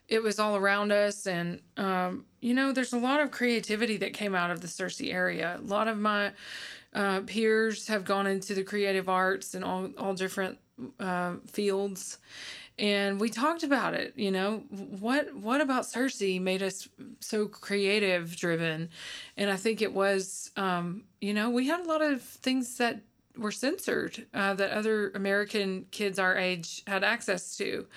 it 0.07 0.23
was 0.23 0.39
all 0.39 0.55
around 0.55 0.91
us, 0.91 1.27
and 1.27 1.61
um, 1.77 2.25
you 2.41 2.55
know, 2.55 2.71
there's 2.71 2.93
a 2.93 2.97
lot 2.97 3.21
of 3.21 3.29
creativity 3.29 3.97
that 3.97 4.13
came 4.13 4.33
out 4.33 4.49
of 4.49 4.61
the 4.61 4.67
Searcy 4.67 5.13
area. 5.13 5.59
A 5.59 5.67
lot 5.67 5.87
of 5.87 5.99
my 5.99 6.31
uh, 6.95 7.21
peers 7.27 7.87
have 7.89 8.05
gone 8.05 8.25
into 8.25 8.55
the 8.55 8.63
creative 8.63 9.07
arts 9.07 9.53
and 9.53 9.63
all 9.63 9.91
all 9.99 10.15
different 10.15 10.57
uh, 10.99 11.35
fields, 11.45 12.17
and 12.79 13.19
we 13.19 13.29
talked 13.29 13.61
about 13.61 13.93
it. 13.93 14.13
You 14.15 14.31
know, 14.31 14.63
what 14.71 15.35
what 15.35 15.61
about 15.61 15.83
Searcy 15.83 16.41
made 16.41 16.63
us 16.63 16.89
so 17.19 17.47
creative 17.47 18.35
driven, 18.35 18.89
and 19.37 19.51
I 19.51 19.57
think 19.57 19.83
it 19.83 19.93
was, 19.93 20.49
um, 20.57 21.03
you 21.21 21.35
know, 21.35 21.51
we 21.51 21.67
had 21.67 21.81
a 21.81 21.87
lot 21.87 22.01
of 22.01 22.23
things 22.23 22.77
that 22.77 23.01
were 23.39 23.51
censored 23.51 24.27
uh, 24.33 24.53
that 24.55 24.71
other 24.71 25.11
American 25.11 25.85
kids 25.91 26.19
our 26.19 26.37
age 26.37 26.83
had 26.87 27.03
access 27.03 27.55
to. 27.57 27.87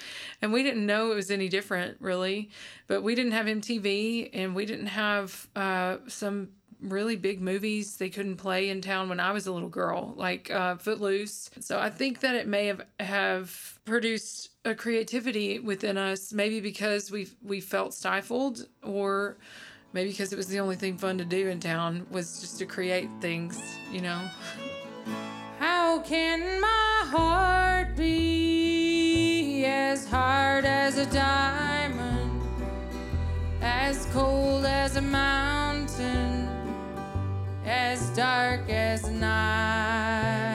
And 0.40 0.52
we 0.52 0.62
didn't 0.62 0.86
know 0.86 1.12
it 1.12 1.16
was 1.16 1.30
any 1.30 1.48
different, 1.48 1.96
really. 2.00 2.50
But 2.86 3.02
we 3.02 3.14
didn't 3.14 3.32
have 3.32 3.46
MTV 3.46 4.30
and 4.32 4.54
we 4.54 4.66
didn't 4.66 4.86
have 4.86 5.48
uh, 5.56 5.98
some 6.08 6.50
really 6.82 7.16
big 7.16 7.40
movies 7.40 7.96
they 7.96 8.10
couldn't 8.10 8.36
play 8.36 8.68
in 8.68 8.80
town 8.80 9.08
when 9.08 9.20
I 9.20 9.32
was 9.32 9.46
a 9.46 9.52
little 9.52 9.68
girl, 9.68 10.14
like 10.16 10.50
uh, 10.50 10.76
Footloose. 10.76 11.50
So 11.60 11.78
I 11.78 11.90
think 11.90 12.20
that 12.20 12.34
it 12.34 12.46
may 12.46 12.66
have, 12.66 12.82
have 12.98 13.78
produced 13.84 14.50
a 14.64 14.74
creativity 14.74 15.58
within 15.58 15.96
us, 15.96 16.32
maybe 16.32 16.60
because 16.60 17.10
we 17.10 17.28
we 17.42 17.60
felt 17.60 17.94
stifled 17.94 18.66
or 18.82 19.38
maybe 19.92 20.10
because 20.10 20.32
it 20.32 20.36
was 20.36 20.48
the 20.48 20.60
only 20.60 20.76
thing 20.76 20.96
fun 20.98 21.18
to 21.18 21.24
do 21.24 21.48
in 21.48 21.60
town 21.60 22.06
was 22.10 22.40
just 22.40 22.58
to 22.58 22.66
create 22.66 23.08
things, 23.20 23.60
you 23.90 24.00
know. 24.00 24.28
How 25.62 26.00
can 26.00 26.60
my 26.60 27.04
heart 27.06 27.94
be 27.94 29.64
as 29.64 30.04
hard 30.08 30.64
as 30.64 30.98
a 30.98 31.06
diamond, 31.06 32.42
as 33.60 34.06
cold 34.06 34.64
as 34.64 34.96
a 34.96 35.00
mountain, 35.00 36.48
as 37.64 38.10
dark 38.16 38.68
as 38.68 39.08
night? 39.08 40.50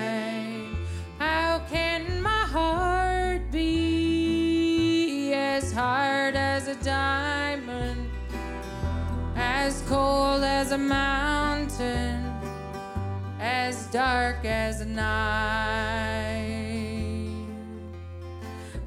How 1.19 1.59
can 1.71 2.21
my 2.21 2.43
heart 2.57 3.49
be 3.49 5.31
as 5.33 5.71
hard 5.71 6.35
as 6.35 6.67
a 6.67 6.75
diamond, 6.83 8.09
as 9.37 9.81
cold 9.87 10.43
as 10.43 10.73
a 10.73 10.77
mountain? 10.77 12.37
As 13.47 13.88
dark 13.88 14.43
as 14.43 14.86
night. 14.86 15.07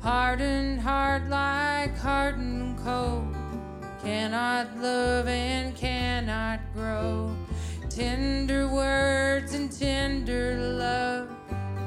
Hardened 0.03 0.81
heart 0.81 1.29
like 1.29 1.97
hardened 1.97 2.79
coal, 2.79 3.25
cannot 4.03 4.67
love 4.79 5.27
and 5.29 5.75
cannot 5.75 6.61
grow. 6.75 7.35
Tender 7.89 8.69
words 8.69 9.55
and 9.55 9.73
tender 9.73 10.57
love 10.57 11.29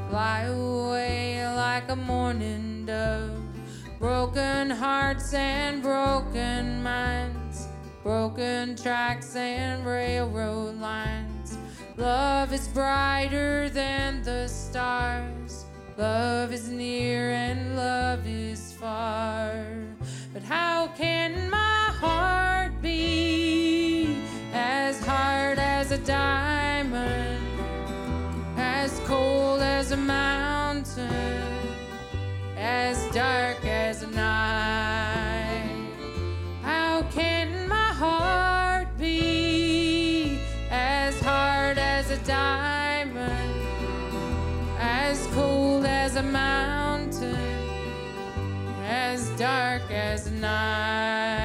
fly 0.09 0.41
away 0.41 1.45
like 1.55 1.89
a 1.89 1.95
morning 1.95 2.86
dove. 2.86 3.39
Broken 3.99 4.69
hearts 4.69 5.33
and 5.33 5.81
broken 5.81 6.81
minds, 6.81 7.67
broken 8.01 8.75
tracks 8.75 9.36
and 9.36 9.86
railroad 9.86 10.79
lines. 10.79 11.32
Love 11.97 12.51
is 12.51 12.67
brighter 12.69 13.69
than 13.69 14.23
the 14.23 14.47
stars. 14.47 15.65
Love 15.95 16.51
is 16.51 16.67
near 16.67 17.29
and 17.32 17.75
love 17.75 18.25
is 18.25 18.73
far. 18.73 19.63
But 20.34 20.41
how 20.41 20.88
can 20.97 21.51
my 21.51 21.91
heart 21.99 22.82
be 22.82 24.17
as 24.53 25.06
hard 25.06 25.60
as 25.60 25.91
a 25.91 25.99
diamond, 25.99 27.45
as 28.58 28.99
cold 29.06 29.62
as 29.62 29.91
a 29.91 29.97
mountain, 29.97 31.43
as 32.58 33.06
dark 33.13 33.63
as 33.65 34.01
a 34.01 34.08
as 46.15 46.19
a 46.19 46.21
mountain, 46.21 47.36
as 48.86 49.30
dark 49.32 49.82
as 49.89 50.30
night? 50.34 51.42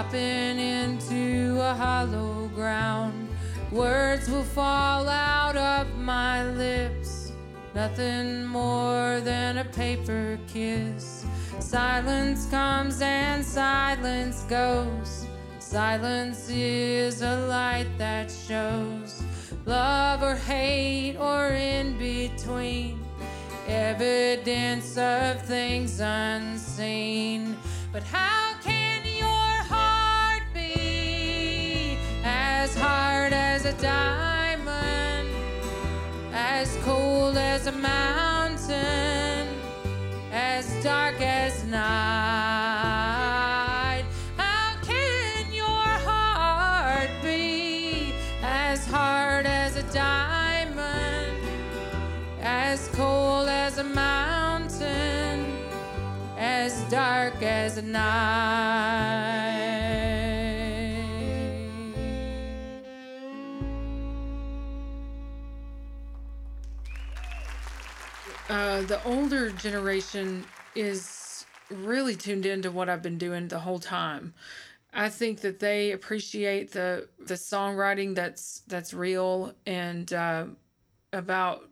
Dropping 0.00 0.58
into 0.58 1.60
a 1.60 1.74
hollow 1.74 2.48
ground. 2.54 3.28
Words 3.70 4.30
will 4.30 4.44
fall 4.44 5.06
out 5.06 5.56
of 5.56 5.94
my 5.98 6.42
lips, 6.52 7.32
nothing 7.74 8.46
more 8.46 9.20
than 9.20 9.58
a 9.58 9.64
paper 9.64 10.38
kiss. 10.48 11.26
Silence 11.58 12.46
comes 12.46 13.02
and 13.02 13.44
silence 13.44 14.44
goes. 14.44 15.26
Silence 15.58 16.48
is 16.48 17.20
a 17.20 17.36
light 17.46 17.90
that 17.98 18.30
shows 18.30 19.22
love 19.66 20.22
or 20.22 20.34
hate 20.34 21.18
or 21.18 21.48
in 21.48 21.98
between 21.98 22.98
evidence 23.68 24.96
of 24.96 25.42
things 25.42 26.00
unseen. 26.00 27.54
But 27.92 28.02
how 28.04 28.39
as 32.70 32.76
hard 32.76 33.32
as 33.32 33.64
a 33.64 33.72
diamond, 33.82 35.28
as 36.32 36.76
cold 36.84 37.36
as 37.36 37.66
a 37.66 37.72
mountain, 37.72 39.48
as 40.30 40.68
dark 40.84 41.20
as 41.20 41.64
night? 41.64 41.80
How 44.36 44.76
can 44.82 45.52
your 45.52 45.66
heart 46.06 47.10
be 47.24 48.14
as 48.42 48.86
hard 48.86 49.46
as 49.46 49.74
a 49.74 49.82
diamond? 49.92 51.38
as 52.42 52.88
cold 52.94 53.48
as 53.48 53.78
a 53.78 53.84
mountain, 53.84 55.44
as 56.38 56.84
dark 56.84 57.42
as 57.42 57.82
night. 57.82 59.69
Uh, 68.50 68.82
the 68.82 69.00
older 69.04 69.50
generation 69.50 70.44
is 70.74 71.46
really 71.70 72.16
tuned 72.16 72.44
into 72.44 72.68
what 72.72 72.88
I've 72.88 73.00
been 73.00 73.16
doing 73.16 73.46
the 73.46 73.60
whole 73.60 73.78
time. 73.78 74.34
I 74.92 75.08
think 75.08 75.40
that 75.42 75.60
they 75.60 75.92
appreciate 75.92 76.72
the 76.72 77.08
the 77.20 77.34
songwriting 77.34 78.16
that's 78.16 78.62
that's 78.66 78.92
real 78.92 79.54
and 79.66 80.12
uh, 80.12 80.46
about 81.12 81.62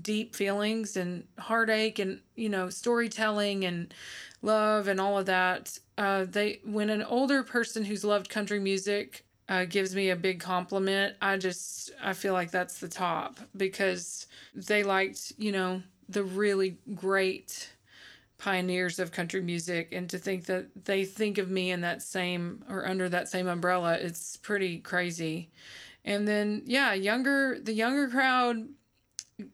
deep 0.00 0.36
feelings 0.36 0.96
and 0.96 1.26
heartache 1.40 1.98
and 1.98 2.20
you 2.36 2.48
know 2.48 2.70
storytelling 2.70 3.64
and 3.64 3.92
love 4.40 4.86
and 4.86 5.00
all 5.00 5.18
of 5.18 5.26
that. 5.26 5.76
Uh, 5.98 6.24
they 6.24 6.60
when 6.64 6.88
an 6.88 7.02
older 7.02 7.42
person 7.42 7.84
who's 7.84 8.04
loved 8.04 8.28
country 8.28 8.60
music 8.60 9.24
uh, 9.48 9.64
gives 9.64 9.92
me 9.92 10.10
a 10.10 10.16
big 10.16 10.38
compliment, 10.38 11.16
I 11.20 11.36
just 11.36 11.90
I 12.00 12.12
feel 12.12 12.32
like 12.32 12.52
that's 12.52 12.78
the 12.78 12.88
top 12.88 13.40
because 13.56 14.28
they 14.54 14.84
liked 14.84 15.32
you 15.36 15.50
know 15.50 15.82
the 16.08 16.24
really 16.24 16.78
great 16.94 17.70
pioneers 18.38 18.98
of 18.98 19.10
country 19.10 19.40
music 19.40 19.88
and 19.92 20.08
to 20.08 20.18
think 20.18 20.46
that 20.46 20.84
they 20.84 21.04
think 21.04 21.38
of 21.38 21.50
me 21.50 21.72
in 21.72 21.80
that 21.80 22.02
same 22.02 22.64
or 22.70 22.86
under 22.86 23.08
that 23.08 23.28
same 23.28 23.48
umbrella 23.48 23.94
it's 23.94 24.36
pretty 24.36 24.78
crazy. 24.78 25.50
And 26.04 26.26
then 26.26 26.62
yeah 26.64 26.94
younger 26.94 27.58
the 27.60 27.72
younger 27.72 28.08
crowd 28.08 28.68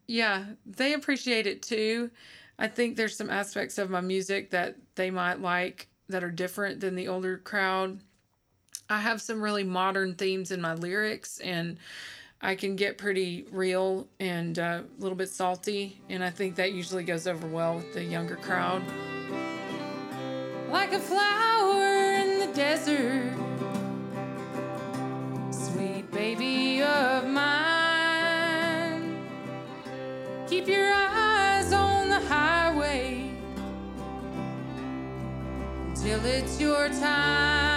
yeah 0.06 0.44
they 0.66 0.92
appreciate 0.92 1.46
it 1.46 1.62
too. 1.62 2.10
I 2.58 2.68
think 2.68 2.96
there's 2.96 3.16
some 3.16 3.30
aspects 3.30 3.78
of 3.78 3.90
my 3.90 4.00
music 4.00 4.50
that 4.50 4.76
they 4.94 5.10
might 5.10 5.40
like 5.40 5.88
that 6.08 6.22
are 6.22 6.30
different 6.30 6.80
than 6.80 6.94
the 6.94 7.08
older 7.08 7.38
crowd. 7.38 8.00
I 8.88 9.00
have 9.00 9.22
some 9.22 9.40
really 9.40 9.64
modern 9.64 10.14
themes 10.14 10.50
in 10.50 10.60
my 10.60 10.74
lyrics 10.74 11.40
and 11.40 11.78
I 12.44 12.54
can 12.56 12.76
get 12.76 12.98
pretty 12.98 13.46
real 13.50 14.06
and 14.20 14.58
uh, 14.58 14.82
a 14.82 15.02
little 15.02 15.16
bit 15.16 15.30
salty, 15.30 15.98
and 16.10 16.22
I 16.22 16.28
think 16.28 16.56
that 16.56 16.74
usually 16.74 17.02
goes 17.02 17.26
over 17.26 17.46
well 17.46 17.76
with 17.76 17.94
the 17.94 18.04
younger 18.04 18.36
crowd. 18.36 18.82
like 20.68 20.92
a 20.92 20.98
flower 20.98 22.12
in 22.12 22.40
the 22.40 22.48
desert. 22.54 23.32
Sweet 25.50 26.10
baby 26.12 26.82
of 26.82 27.26
mine, 27.26 27.56
keep 30.46 30.68
your 30.68 30.92
eyes 30.92 31.72
on 31.72 32.10
the 32.10 32.20
highway 32.20 33.30
till 35.94 36.22
it's 36.26 36.60
your 36.60 36.90
time. 36.90 37.73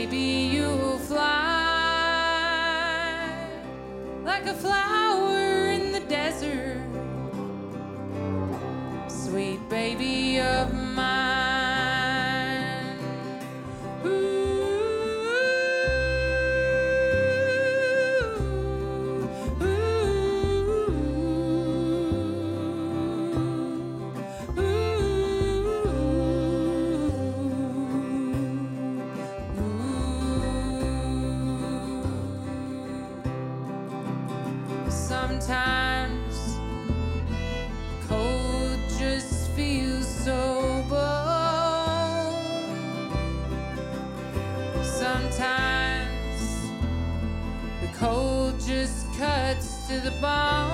Baby, 0.00 0.56
you'll 0.56 0.98
fly 0.98 1.20
like 4.24 4.46
a 4.46 4.54
flower 4.54 5.68
in 5.68 5.92
the 5.92 6.00
desert. 6.08 6.80
Sweet 9.08 9.60
baby 9.68 10.09
bone. 50.20 50.70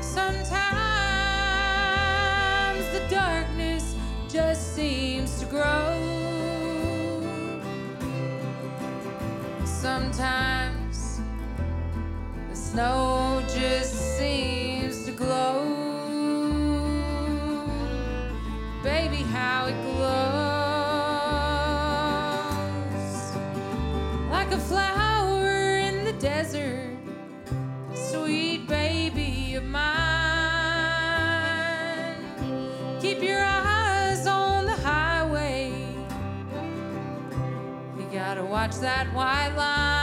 Sometimes 0.00 0.48
the 2.92 3.02
darkness 3.10 3.96
just 4.28 4.74
seems 4.76 5.40
to 5.40 5.46
grow. 5.46 5.94
Sometimes 9.64 11.20
the 12.50 12.56
snow 12.56 13.42
just 13.48 14.18
seems 14.18 15.04
to 15.06 15.12
glow. 15.12 15.64
Baby, 18.82 19.22
how 19.32 19.66
it 19.66 19.76
glows. 19.84 20.58
like 24.30 24.52
a 24.52 24.58
flower 24.58 25.07
watch 38.68 38.80
that 38.80 39.06
white 39.14 39.54
line. 39.56 39.97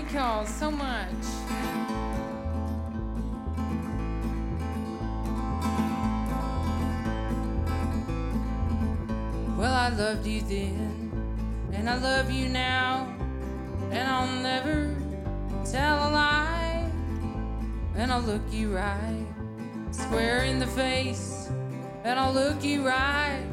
Thank 0.00 0.12
y'all 0.12 0.46
so 0.46 0.70
much. 0.70 1.08
Well, 9.56 9.74
I 9.74 9.88
loved 9.88 10.24
you 10.24 10.40
then, 10.42 11.10
and 11.72 11.90
I 11.90 11.98
love 11.98 12.30
you 12.30 12.48
now, 12.48 13.12
and 13.90 14.06
I'll 14.06 14.40
never 14.40 14.94
tell 15.68 15.96
a 15.96 16.10
lie, 16.12 16.88
and 17.96 18.12
I'll 18.12 18.20
look 18.20 18.42
you 18.52 18.76
right 18.76 19.26
square 19.90 20.44
in 20.44 20.60
the 20.60 20.66
face, 20.68 21.50
and 22.04 22.20
I'll 22.20 22.32
look 22.32 22.62
you 22.62 22.86
right 22.86 23.44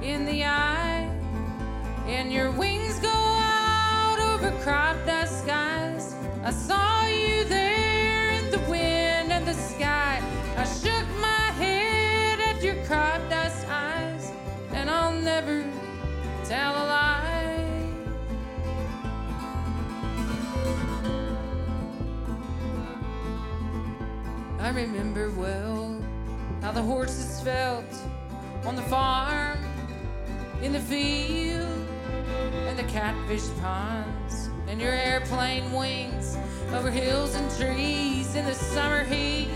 in 0.00 0.24
the 0.26 0.44
eye, 0.44 1.10
and 2.06 2.32
your 2.32 2.52
wings 2.52 3.00
go 3.00 3.08
out 3.08 4.20
over 4.20 4.52
crop 4.62 4.94
dust 5.04 5.42
skies. 5.42 5.77
I 6.48 6.50
saw 6.50 7.06
you 7.06 7.44
there 7.44 8.30
in 8.30 8.50
the 8.50 8.58
wind 8.70 9.30
and 9.30 9.46
the 9.46 9.52
sky. 9.52 10.22
I 10.56 10.64
shook 10.64 11.06
my 11.20 11.52
head 11.60 12.40
at 12.40 12.62
your 12.62 12.82
crop 12.86 13.20
dust 13.28 13.66
eyes, 13.68 14.32
and 14.72 14.88
I'll 14.88 15.12
never 15.12 15.62
tell 16.46 16.72
a 16.72 16.84
lie. 16.88 17.66
I 24.58 24.70
remember 24.70 25.30
well 25.32 26.02
how 26.62 26.72
the 26.72 26.80
horses 26.80 27.42
felt 27.42 27.92
on 28.64 28.74
the 28.74 28.88
farm, 28.88 29.58
in 30.62 30.72
the 30.72 30.80
field, 30.80 31.86
and 32.68 32.78
the 32.78 32.84
catfish 32.84 33.50
ponds, 33.60 34.27
and 34.78 34.86
your 34.86 34.94
airplane 34.94 35.72
wings 35.72 36.38
over 36.72 36.88
hills 36.88 37.34
and 37.34 37.50
trees 37.58 38.36
in 38.36 38.44
the 38.44 38.54
summer 38.54 39.02
heat. 39.02 39.48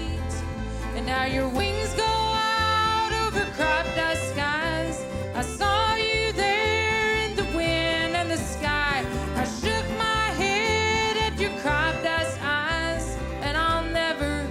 And 0.96 1.06
now 1.06 1.26
your 1.26 1.48
wings 1.48 1.94
go 1.94 2.02
out 2.02 3.12
over 3.12 3.44
crop 3.52 3.86
dust 3.94 4.30
skies. 4.30 5.00
I 5.36 5.42
saw 5.42 5.94
you 5.94 6.32
there 6.32 7.18
in 7.18 7.36
the 7.36 7.44
wind 7.56 8.16
and 8.16 8.32
the 8.32 8.36
sky. 8.36 9.06
I 9.36 9.44
shook 9.44 9.88
my 9.96 10.26
head 10.42 11.16
at 11.18 11.38
your 11.38 11.56
crop 11.60 11.94
dust 12.02 12.36
eyes, 12.42 13.16
and 13.42 13.56
I'll 13.56 13.84
never 13.92 14.44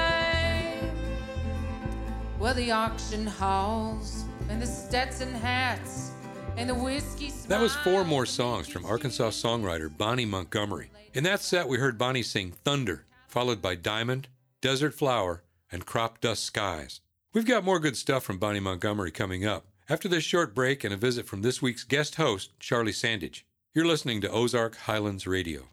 Well, 2.39 2.55
the 2.55 2.71
auction 2.71 3.27
halls 3.27 4.25
and 4.49 4.63
the 4.63 4.67
Stetson 4.67 5.35
hats 5.35 6.13
and 6.57 6.71
the 6.71 6.75
whiskey. 6.75 7.12
That 7.49 7.61
was 7.61 7.75
four 7.77 8.05
more 8.05 8.25
songs 8.25 8.69
from 8.69 8.87
Arkansas 8.87 9.31
songwriter 9.31 9.95
Bonnie 9.95 10.25
Montgomery. 10.25 10.91
In 11.13 11.25
that 11.25 11.43
set, 11.43 11.69
we 11.69 11.79
heard 11.79 11.99
Bonnie 11.99 12.23
sing 12.23 12.53
Thunder, 12.53 13.05
followed 13.29 13.61
by 13.61 13.75
Diamond, 13.75 14.29
Desert 14.61 14.95
Flower, 14.95 15.43
and 15.71 15.85
Crop 15.85 16.21
Dust 16.21 16.45
Skies. 16.45 17.01
We've 17.35 17.47
got 17.47 17.65
more 17.65 17.81
good 17.81 17.97
stuff 17.97 18.23
from 18.25 18.39
Bonnie 18.39 18.61
Montgomery 18.61 19.11
coming 19.11 19.45
up 19.45 19.67
after 19.89 20.09
this 20.09 20.25
short 20.25 20.55
break 20.55 20.85
and 20.85 20.95
a 20.95 20.97
visit 20.97 21.27
from 21.27 21.43
this 21.43 21.61
week's 21.61 21.85
guest 21.85 22.15
host, 22.15 22.53
Charlie 22.61 22.93
Sandage. 22.93 23.43
You're 23.75 23.87
listening 23.87 24.21
to 24.23 24.31
Ozark 24.31 24.77
Highlands 24.77 25.27
Radio. 25.27 25.69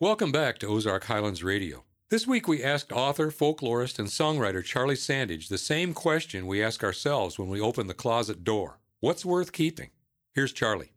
Welcome 0.00 0.30
back 0.30 0.58
to 0.58 0.68
Ozark 0.68 1.06
Highlands 1.06 1.42
Radio. 1.42 1.82
This 2.08 2.24
week 2.24 2.46
we 2.46 2.62
asked 2.62 2.92
author, 2.92 3.32
folklorist, 3.32 3.98
and 3.98 4.06
songwriter 4.06 4.62
Charlie 4.62 4.94
Sandage 4.94 5.48
the 5.48 5.58
same 5.58 5.92
question 5.92 6.46
we 6.46 6.62
ask 6.62 6.84
ourselves 6.84 7.36
when 7.36 7.48
we 7.48 7.60
open 7.60 7.88
the 7.88 7.94
closet 7.94 8.44
door 8.44 8.78
What's 9.00 9.24
worth 9.24 9.50
keeping? 9.50 9.90
Here's 10.36 10.52
Charlie. 10.52 10.92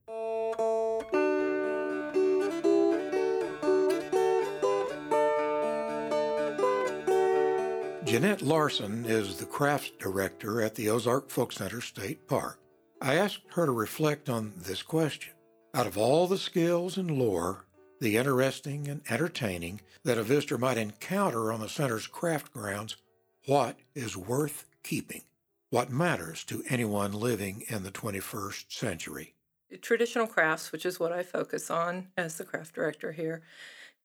Jeanette 8.06 8.44
Larson 8.44 9.06
is 9.06 9.38
the 9.38 9.48
crafts 9.50 9.94
director 9.98 10.62
at 10.62 10.76
the 10.76 10.90
Ozark 10.92 11.32
Folk 11.32 11.54
Center 11.54 11.82
State 11.82 12.28
Park. 12.28 12.60
I 13.02 13.16
asked 13.16 13.42
her 13.54 13.66
to 13.66 13.72
reflect 13.72 14.30
on 14.30 14.54
this 14.56 14.84
question. 14.84 15.34
Out 15.74 15.88
of 15.88 15.98
all 15.98 16.28
the 16.28 16.38
skills 16.38 16.98
and 16.98 17.10
lore, 17.10 17.66
the 18.02 18.18
interesting 18.18 18.88
and 18.88 19.02
entertaining 19.10 19.80
that 20.04 20.18
a 20.18 20.24
visitor 20.24 20.58
might 20.58 20.78
encounter 20.78 21.54
on 21.54 21.62
the 21.62 21.70
center's 21.70 22.08
craft 22.08 22.52
grounds, 22.52 22.98
what 23.46 23.78
is 23.96 24.18
worth 24.18 24.66
keeping? 24.84 25.22
What 25.70 25.92
matters 25.92 26.44
to 26.46 26.64
anyone 26.68 27.14
living 27.14 27.64
in 27.70 27.84
the 27.84 27.92
21st 27.92 28.72
century? 28.74 29.36
Traditional 29.82 30.28
crafts, 30.28 30.72
which 30.72 30.86
is 30.86 31.00
what 31.00 31.14
I 31.14 31.24
focus 31.24 31.70
on 31.70 32.08
as 32.18 32.38
the 32.38 32.44
craft 32.44 32.74
director 32.76 33.14
here, 33.14 33.44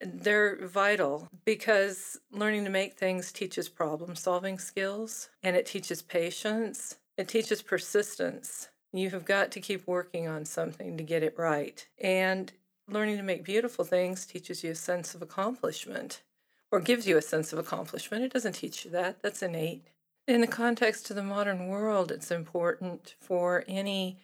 they're 0.01 0.67
vital 0.67 1.29
because 1.45 2.21
learning 2.31 2.65
to 2.65 2.71
make 2.71 2.99
things 2.99 3.33
teaches 3.33 3.69
problem 3.69 4.15
solving 4.15 4.59
skills 4.59 5.31
and 5.43 5.57
it 5.57 5.67
teaches 5.67 6.03
patience, 6.03 6.97
it 7.17 7.29
teaches 7.29 7.63
persistence. 7.63 8.69
You 8.93 9.11
have 9.11 9.25
got 9.25 9.51
to 9.53 9.61
keep 9.61 9.87
working 9.87 10.29
on 10.29 10.45
something 10.45 10.97
to 10.99 11.03
get 11.03 11.23
it 11.23 11.35
right. 11.39 11.85
And 11.99 12.53
learning 12.89 13.17
to 13.17 13.23
make 13.23 13.45
beautiful 13.45 13.85
things 13.85 14.27
teaches 14.27 14.63
you 14.63 14.73
a 14.73 14.77
sense 14.77 15.15
of 15.15 15.23
accomplishment 15.23 16.23
or 16.71 16.81
gives 16.81 17.07
you 17.07 17.17
a 17.17 17.23
sense 17.23 17.53
of 17.53 17.59
accomplishment. 17.59 18.25
It 18.25 18.33
doesn't 18.33 18.55
teach 18.55 18.85
you 18.85 18.91
that, 18.93 19.23
that's 19.23 19.43
innate. 19.43 19.87
In 20.27 20.41
the 20.41 20.47
context 20.47 21.11
of 21.11 21.17
the 21.17 21.23
modern 21.23 21.69
world, 21.69 22.11
it's 22.11 22.31
important 22.31 23.15
for 23.21 23.65
any 23.69 24.19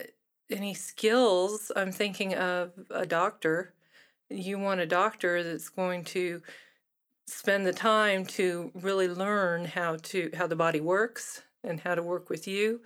uh, 0.00 0.04
any 0.50 0.74
skills. 0.74 1.72
I'm 1.74 1.90
thinking 1.90 2.34
of 2.34 2.72
a 2.90 3.04
doctor 3.04 3.74
you 4.30 4.58
want 4.58 4.80
a 4.80 4.86
doctor 4.86 5.42
that's 5.42 5.68
going 5.68 6.04
to 6.04 6.42
spend 7.28 7.66
the 7.66 7.72
time 7.72 8.24
to 8.24 8.70
really 8.74 9.08
learn 9.08 9.64
how 9.64 9.96
to 9.96 10.30
how 10.36 10.46
the 10.46 10.56
body 10.56 10.80
works 10.80 11.42
and 11.64 11.80
how 11.80 11.94
to 11.94 12.02
work 12.02 12.30
with 12.30 12.46
you 12.46 12.80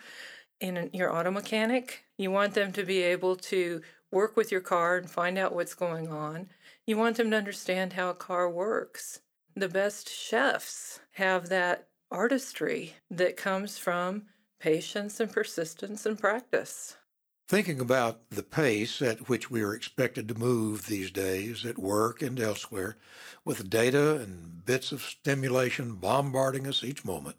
and 0.61 0.91
your 0.93 1.15
auto 1.15 1.31
mechanic 1.31 2.05
you 2.17 2.31
want 2.31 2.55
them 2.55 2.73
to 2.73 2.85
be 2.85 3.03
able 3.03 3.37
to 3.37 3.83
work 4.11 4.37
with 4.37 4.51
your 4.51 4.61
car 4.61 4.97
and 4.97 5.11
find 5.11 5.39
out 5.39 5.55
what's 5.55 5.75
going 5.75 6.09
on. 6.09 6.49
You 6.87 6.97
want 6.97 7.17
them 7.17 7.31
to 7.31 7.37
understand 7.37 7.93
how 7.93 8.11
a 8.11 8.15
car 8.15 8.51
works. 8.51 9.21
The 9.55 9.69
best 9.69 10.09
chefs 10.09 11.01
have 11.13 11.49
that 11.49 11.89
artistry 12.11 12.95
that 13.11 13.37
comes 13.37 13.79
from 13.79 14.27
patience 14.59 15.21
and 15.21 15.33
persistence 15.33 16.07
and 16.07 16.19
practice. 16.19 16.97
Thinking 17.49 17.81
about 17.81 18.31
the 18.31 18.45
pace 18.45 19.03
at 19.03 19.29
which 19.29 19.51
we 19.51 19.63
are 19.63 19.75
expected 19.75 20.29
to 20.29 20.39
move 20.39 20.87
these 20.87 21.11
days 21.11 21.67
at 21.67 21.79
work 21.79 22.23
and 22.23 22.39
elsewhere, 22.39 22.97
with 23.45 23.69
data 23.69 24.17
and 24.17 24.65
bits 24.65 24.93
of 24.93 25.03
stimulation 25.03 25.97
bombarding 25.97 26.69
us 26.69 26.85
each 26.85 27.05
moment, 27.05 27.37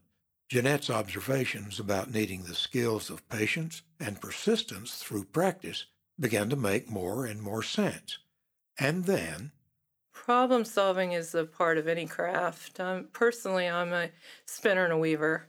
Jeanette's 0.49 0.89
observations 0.89 1.79
about 1.79 2.11
needing 2.11 2.43
the 2.43 2.55
skills 2.55 3.09
of 3.09 3.27
patience 3.29 3.83
and 4.01 4.19
persistence 4.19 4.95
through 4.95 5.23
practice 5.25 5.85
began 6.21 6.49
to 6.49 6.55
make 6.55 6.89
more 6.89 7.25
and 7.25 7.41
more 7.41 7.63
sense. 7.63 8.19
And 8.79 9.05
then, 9.05 9.51
problem 10.13 10.63
solving 10.63 11.11
is 11.11 11.35
a 11.35 11.43
part 11.43 11.77
of 11.77 11.87
any 11.87 12.05
craft. 12.05 12.79
Um, 12.79 13.09
personally, 13.11 13.67
I'm 13.67 13.91
a 13.91 14.09
spinner 14.45 14.85
and 14.85 14.93
a 14.93 14.97
weaver, 14.97 15.47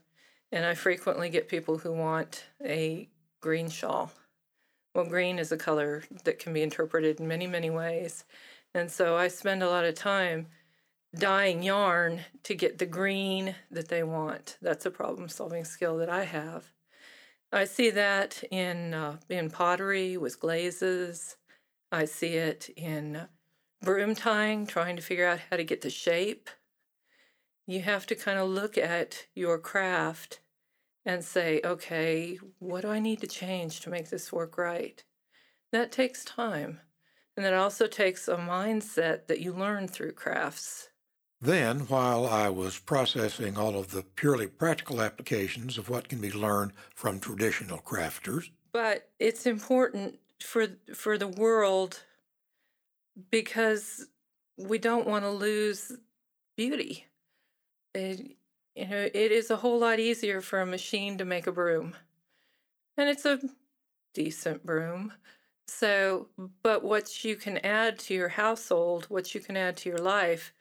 and 0.51 0.64
I 0.64 0.75
frequently 0.75 1.31
get 1.31 1.49
people 1.49 1.79
who 1.79 1.93
want 1.93 2.47
a 2.64 3.09
green 3.41 3.68
shawl 3.68 4.11
well, 4.95 5.07
green 5.07 5.39
is 5.39 5.53
a 5.53 5.57
color 5.57 6.05
that 6.25 6.39
can 6.39 6.53
be 6.53 6.62
interpreted 6.62 7.18
in 7.18 7.27
many, 7.27 7.47
many 7.47 7.70
ways. 7.70 8.25
And 8.75 8.91
so 8.91 9.16
I 9.16 9.29
spend 9.29 9.62
a 9.62 9.68
lot 9.68 9.85
of 9.85 9.95
time 9.95 10.49
dyeing 11.16 11.62
yarn 11.62 12.20
to 12.43 12.55
get 12.55 12.79
the 12.79 12.87
green 12.87 13.55
that 13.70 13.89
they 13.89 14.03
want. 14.03 14.59
That's 14.61 14.87
a 14.87 14.91
problem 14.91 15.29
solving 15.29 15.64
skill 15.64 15.97
that 15.99 16.11
I 16.11 16.25
have. 16.25 16.73
I 17.53 17.64
see 17.64 17.90
that 17.90 18.42
in, 18.50 18.94
uh, 18.94 19.18
in 19.28 19.50
pottery 19.50 20.16
with 20.16 20.40
glazes. 20.40 21.36
I 21.90 22.07
see 22.07 22.34
it 22.34 22.70
in 22.76 23.28
broom 23.82 24.14
tying, 24.14 24.66
trying 24.66 24.96
to 24.96 25.03
figure 25.03 25.26
out 25.26 25.40
how 25.50 25.57
to 25.57 25.64
get 25.64 25.82
the 25.82 25.90
shape. 25.90 26.48
You 27.66 27.82
have 27.82 28.07
to 28.07 28.14
kind 28.14 28.38
of 28.38 28.48
look 28.48 28.78
at 28.78 29.26
your 29.34 29.59
craft 29.59 30.40
and 31.05 31.24
say, 31.24 31.61
okay, 31.64 32.38
what 32.59 32.82
do 32.82 32.88
I 32.88 33.00
need 33.00 33.20
to 33.20 33.26
change 33.26 33.80
to 33.80 33.90
make 33.90 34.09
this 34.09 34.32
work 34.32 34.57
right? 34.57 35.03
That 35.72 35.92
takes 35.92 36.24
time. 36.24 36.80
And 37.36 37.44
that 37.44 37.55
also 37.55 37.86
takes 37.86 38.28
a 38.28 38.36
mindset 38.36 39.26
that 39.26 39.40
you 39.40 39.53
learn 39.53 39.88
through 39.88 40.12
crafts. 40.12 40.88
Then, 41.43 41.80
while 41.80 42.24
I 42.24 42.49
was 42.51 42.78
processing 42.78 43.59
all 43.59 43.76
of 43.76 43.90
the 43.90 44.05
purely 44.14 44.47
practical 44.47 45.03
applications 45.03 45.76
of 45.76 45.88
what 45.88 46.09
can 46.09 46.20
be 46.20 46.30
learned 46.30 46.72
from 46.95 47.18
traditional 47.18 47.78
crafters. 47.78 48.51
But 48.72 49.11
it's 49.18 49.45
important 49.45 50.20
for 50.40 50.68
for 50.95 51.18
the 51.18 51.26
world 51.26 52.05
because 53.32 54.07
we 54.57 54.78
don't 54.78 55.09
want 55.09 55.24
to 55.24 55.30
lose 55.30 55.90
beauty. 56.57 57.07
It, 57.93 58.36
you 58.76 58.86
know, 58.86 59.09
it 59.12 59.32
is 59.32 59.51
a 59.51 59.57
whole 59.57 59.80
lot 59.80 59.99
easier 59.99 60.40
for 60.40 60.61
a 60.61 60.66
machine 60.66 61.18
to 61.18 61.24
make 61.24 61.49
a 61.49 61.53
broom. 61.53 61.97
And 62.97 63.09
it's 63.09 63.24
a 63.24 63.40
decent 64.14 64.64
broom. 64.64 65.12
So, 65.66 66.28
but 66.62 66.84
what 66.84 67.24
you 67.24 67.34
can 67.34 67.59
add 67.59 67.99
to 68.01 68.14
your 68.14 68.28
household, 68.28 69.07
what 69.09 69.34
you 69.34 69.40
can 69.40 69.57
add 69.57 69.76
to 69.78 69.88
your 69.88 69.99
life 69.99 70.53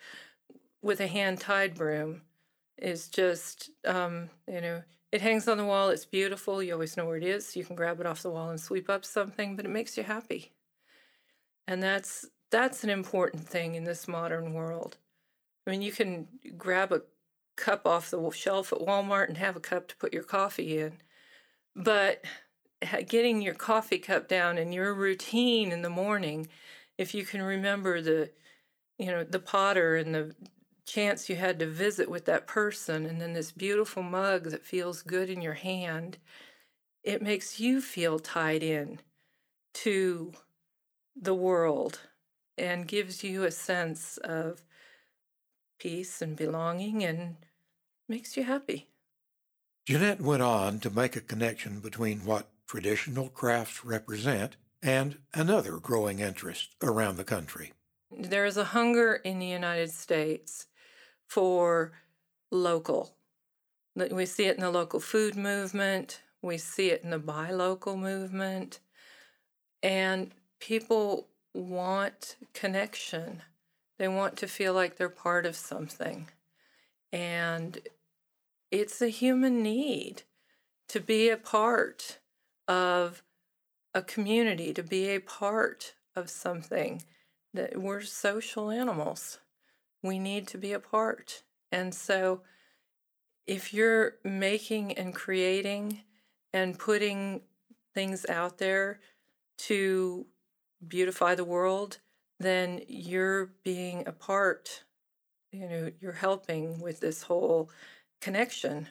with 0.82 1.00
a 1.00 1.08
hand 1.08 1.40
tied 1.40 1.76
broom 1.76 2.22
is 2.78 3.08
just, 3.08 3.70
um, 3.86 4.30
you 4.48 4.62
know, 4.62 4.84
it 5.12 5.22
hangs 5.22 5.48
on 5.48 5.58
the 5.58 5.66
wall. 5.66 5.90
It's 5.90 6.06
beautiful. 6.06 6.64
You 6.64 6.74
always 6.74 6.96
know 6.96 7.06
where 7.06 7.18
it 7.18 7.24
is. 7.24 7.56
You 7.56 7.66
can 7.66 7.76
grab 7.76 8.00
it 8.00 8.06
off 8.06 8.24
the 8.24 8.30
wall 8.30 8.50
and 8.50 8.60
sweep 8.60 8.90
up 8.90 9.06
something, 9.06 9.56
but 9.56 9.66
it 9.66 9.70
makes 9.70 9.98
you 9.98 10.04
happy. 10.04 10.54
And 11.68 11.84
that's 11.84 12.26
that's 12.50 12.84
an 12.84 12.90
important 12.90 13.48
thing 13.48 13.76
in 13.76 13.84
this 13.84 14.08
modern 14.08 14.54
world. 14.54 14.98
I 15.66 15.72
mean, 15.72 15.82
you 15.82 15.92
can 15.92 16.28
grab 16.58 16.92
a 16.92 17.04
cup 17.56 17.86
off 17.86 18.10
the 18.10 18.32
shelf 18.32 18.74
at 18.74 18.80
Walmart 18.80 19.28
and 19.28 19.38
have 19.38 19.56
a 19.56 19.62
cup 19.62 19.88
to 19.90 19.96
put 19.96 20.14
your 20.14 20.24
coffee 20.24 20.80
in. 20.80 20.94
But 21.76 22.26
getting 23.08 23.42
your 23.42 23.54
coffee 23.54 24.00
cup 24.00 24.28
down 24.28 24.58
in 24.58 24.74
your 24.74 24.94
routine 24.94 25.72
in 25.72 25.82
the 25.82 25.90
morning, 25.90 26.48
if 26.98 27.14
you 27.14 27.24
can 27.26 27.42
remember 27.42 28.02
the, 28.02 28.32
you 28.98 29.08
know, 29.08 29.24
the 29.24 29.40
potter 29.40 29.96
and 29.96 30.14
the 30.14 30.36
chance 30.92 31.30
you 31.30 31.38
had 31.38 31.58
to 31.58 31.66
visit 31.66 32.10
with 32.10 32.26
that 32.26 32.48
person, 32.48 33.06
and 33.06 33.22
then 33.22 33.32
this 33.32 33.54
beautiful 33.54 34.04
mug 34.04 34.50
that 34.50 34.66
feels 34.66 35.02
good 35.02 35.30
in 35.30 35.42
your 35.42 35.54
hand, 35.54 36.18
it 37.02 37.22
makes 37.22 37.62
you 37.62 37.80
feel 37.80 38.20
tied 38.20 38.62
in 38.62 39.00
to 39.74 40.34
the 41.16 41.34
world 41.34 42.02
and 42.58 42.90
gives 42.90 43.24
you 43.24 43.46
a 43.46 43.52
sense 43.52 44.18
of 44.18 44.64
peace 45.80 46.22
and 46.22 46.36
belonging 46.36 47.04
and 47.06 47.38
makes 48.10 48.36
you 48.36 48.44
happy. 48.44 48.90
Jeanette 49.86 50.20
went 50.20 50.44
on 50.44 50.80
to 50.82 50.90
make 50.90 51.16
a 51.16 51.22
connection 51.22 51.80
between 51.80 52.26
what 52.26 52.50
traditional 52.68 53.30
crafts 53.30 53.86
represent 53.86 54.58
and 54.84 55.20
another 55.34 55.78
growing 55.78 56.20
interest 56.20 56.76
around 56.84 57.16
the 57.16 57.24
country. 57.24 57.72
There 58.12 58.46
is 58.46 58.58
a 58.58 58.66
hunger 58.66 59.14
in 59.14 59.40
the 59.40 59.48
United 59.48 59.90
States 59.90 60.68
for 61.32 61.94
local. 62.52 63.16
We 63.96 64.26
see 64.26 64.48
it 64.48 64.58
in 64.58 64.62
the 64.62 64.70
local 64.70 65.00
food 65.00 65.38
movement, 65.38 66.20
we 66.42 66.58
see 66.58 66.90
it 66.90 67.06
in 67.06 67.12
the 67.12 67.20
buy 67.20 67.52
local 67.52 67.96
movement, 67.96 68.80
and 69.82 70.32
people 70.60 71.30
want 71.54 72.36
connection. 72.54 73.44
They 73.98 74.10
want 74.10 74.36
to 74.38 74.48
feel 74.48 74.74
like 74.74 74.98
they're 74.98 75.08
part 75.08 75.46
of 75.46 75.56
something. 75.56 76.28
And 77.14 77.80
it's 78.70 79.02
a 79.02 79.08
human 79.08 79.64
need 79.64 80.24
to 80.90 81.00
be 81.00 81.30
a 81.30 81.38
part 81.38 82.20
of 82.68 83.24
a 83.94 84.02
community, 84.02 84.74
to 84.74 84.84
be 84.84 85.06
a 85.10 85.20
part 85.20 85.94
of 86.14 86.30
something. 86.30 87.04
That 87.54 87.82
we're 87.82 88.02
social 88.02 88.70
animals. 88.70 89.40
We 90.04 90.20
need 90.20 90.48
to 90.48 90.58
be 90.58 90.74
a 90.74 90.80
part. 90.80 91.44
And 91.72 91.94
so 91.94 92.42
if 93.48 93.74
you're 93.74 94.16
making 94.24 94.94
and 94.94 95.14
creating 95.14 96.02
and 96.54 96.78
putting 96.78 97.42
things 97.94 98.26
out 98.28 98.58
there 98.58 99.00
to 99.58 100.26
beautify 100.88 101.36
the 101.36 101.44
world, 101.44 102.00
then 102.40 102.82
you're 102.88 103.52
being 103.64 104.08
a 104.08 104.12
part, 104.12 104.84
you 105.52 105.68
know, 105.68 105.92
you're 106.00 106.12
helping 106.14 106.80
with 106.80 107.00
this 107.00 107.24
whole 107.24 107.70
connection. 108.22 108.90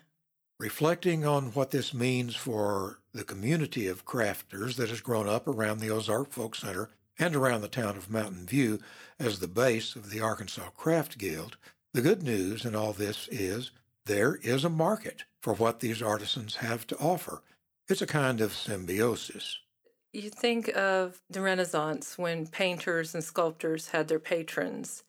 Reflecting 0.58 1.24
on 1.24 1.46
what 1.52 1.70
this 1.70 1.94
means 1.94 2.36
for 2.36 2.98
the 3.12 3.24
community 3.24 3.86
of 3.86 4.04
crafters 4.04 4.76
that 4.76 4.90
has 4.90 5.00
grown 5.00 5.28
up 5.28 5.48
around 5.48 5.78
the 5.78 5.90
Ozark 5.90 6.30
Folk 6.30 6.54
Center 6.54 6.90
and 7.20 7.36
around 7.36 7.60
the 7.60 7.68
town 7.68 7.96
of 7.98 8.10
Mountain 8.10 8.46
View 8.46 8.80
as 9.18 9.38
the 9.38 9.48
base 9.48 9.94
of 9.94 10.10
the 10.10 10.20
Arkansas 10.20 10.70
Craft 10.70 11.18
Guild, 11.18 11.58
The 11.92 12.00
good 12.00 12.22
news 12.22 12.64
in 12.64 12.74
all 12.74 12.94
this 12.94 13.28
is 13.28 13.72
there 14.06 14.36
is 14.36 14.64
a 14.64 14.70
market 14.70 15.24
for 15.42 15.52
what 15.52 15.80
these 15.80 16.00
artisans 16.00 16.56
have 16.56 16.86
to 16.86 16.96
offer. 16.98 17.42
It's 17.88 18.00
a 18.00 18.06
kind 18.06 18.40
of 18.40 18.54
symbiosis. 18.54 19.58
You 20.12 20.30
think 20.30 20.68
of 20.68 21.20
the 21.28 21.42
Renaissance 21.42 22.16
when 22.16 22.46
painters 22.46 23.14
and 23.14 23.22
sculptors 23.22 23.88
had 23.88 24.08
their 24.08 24.18
patrons. 24.18 25.04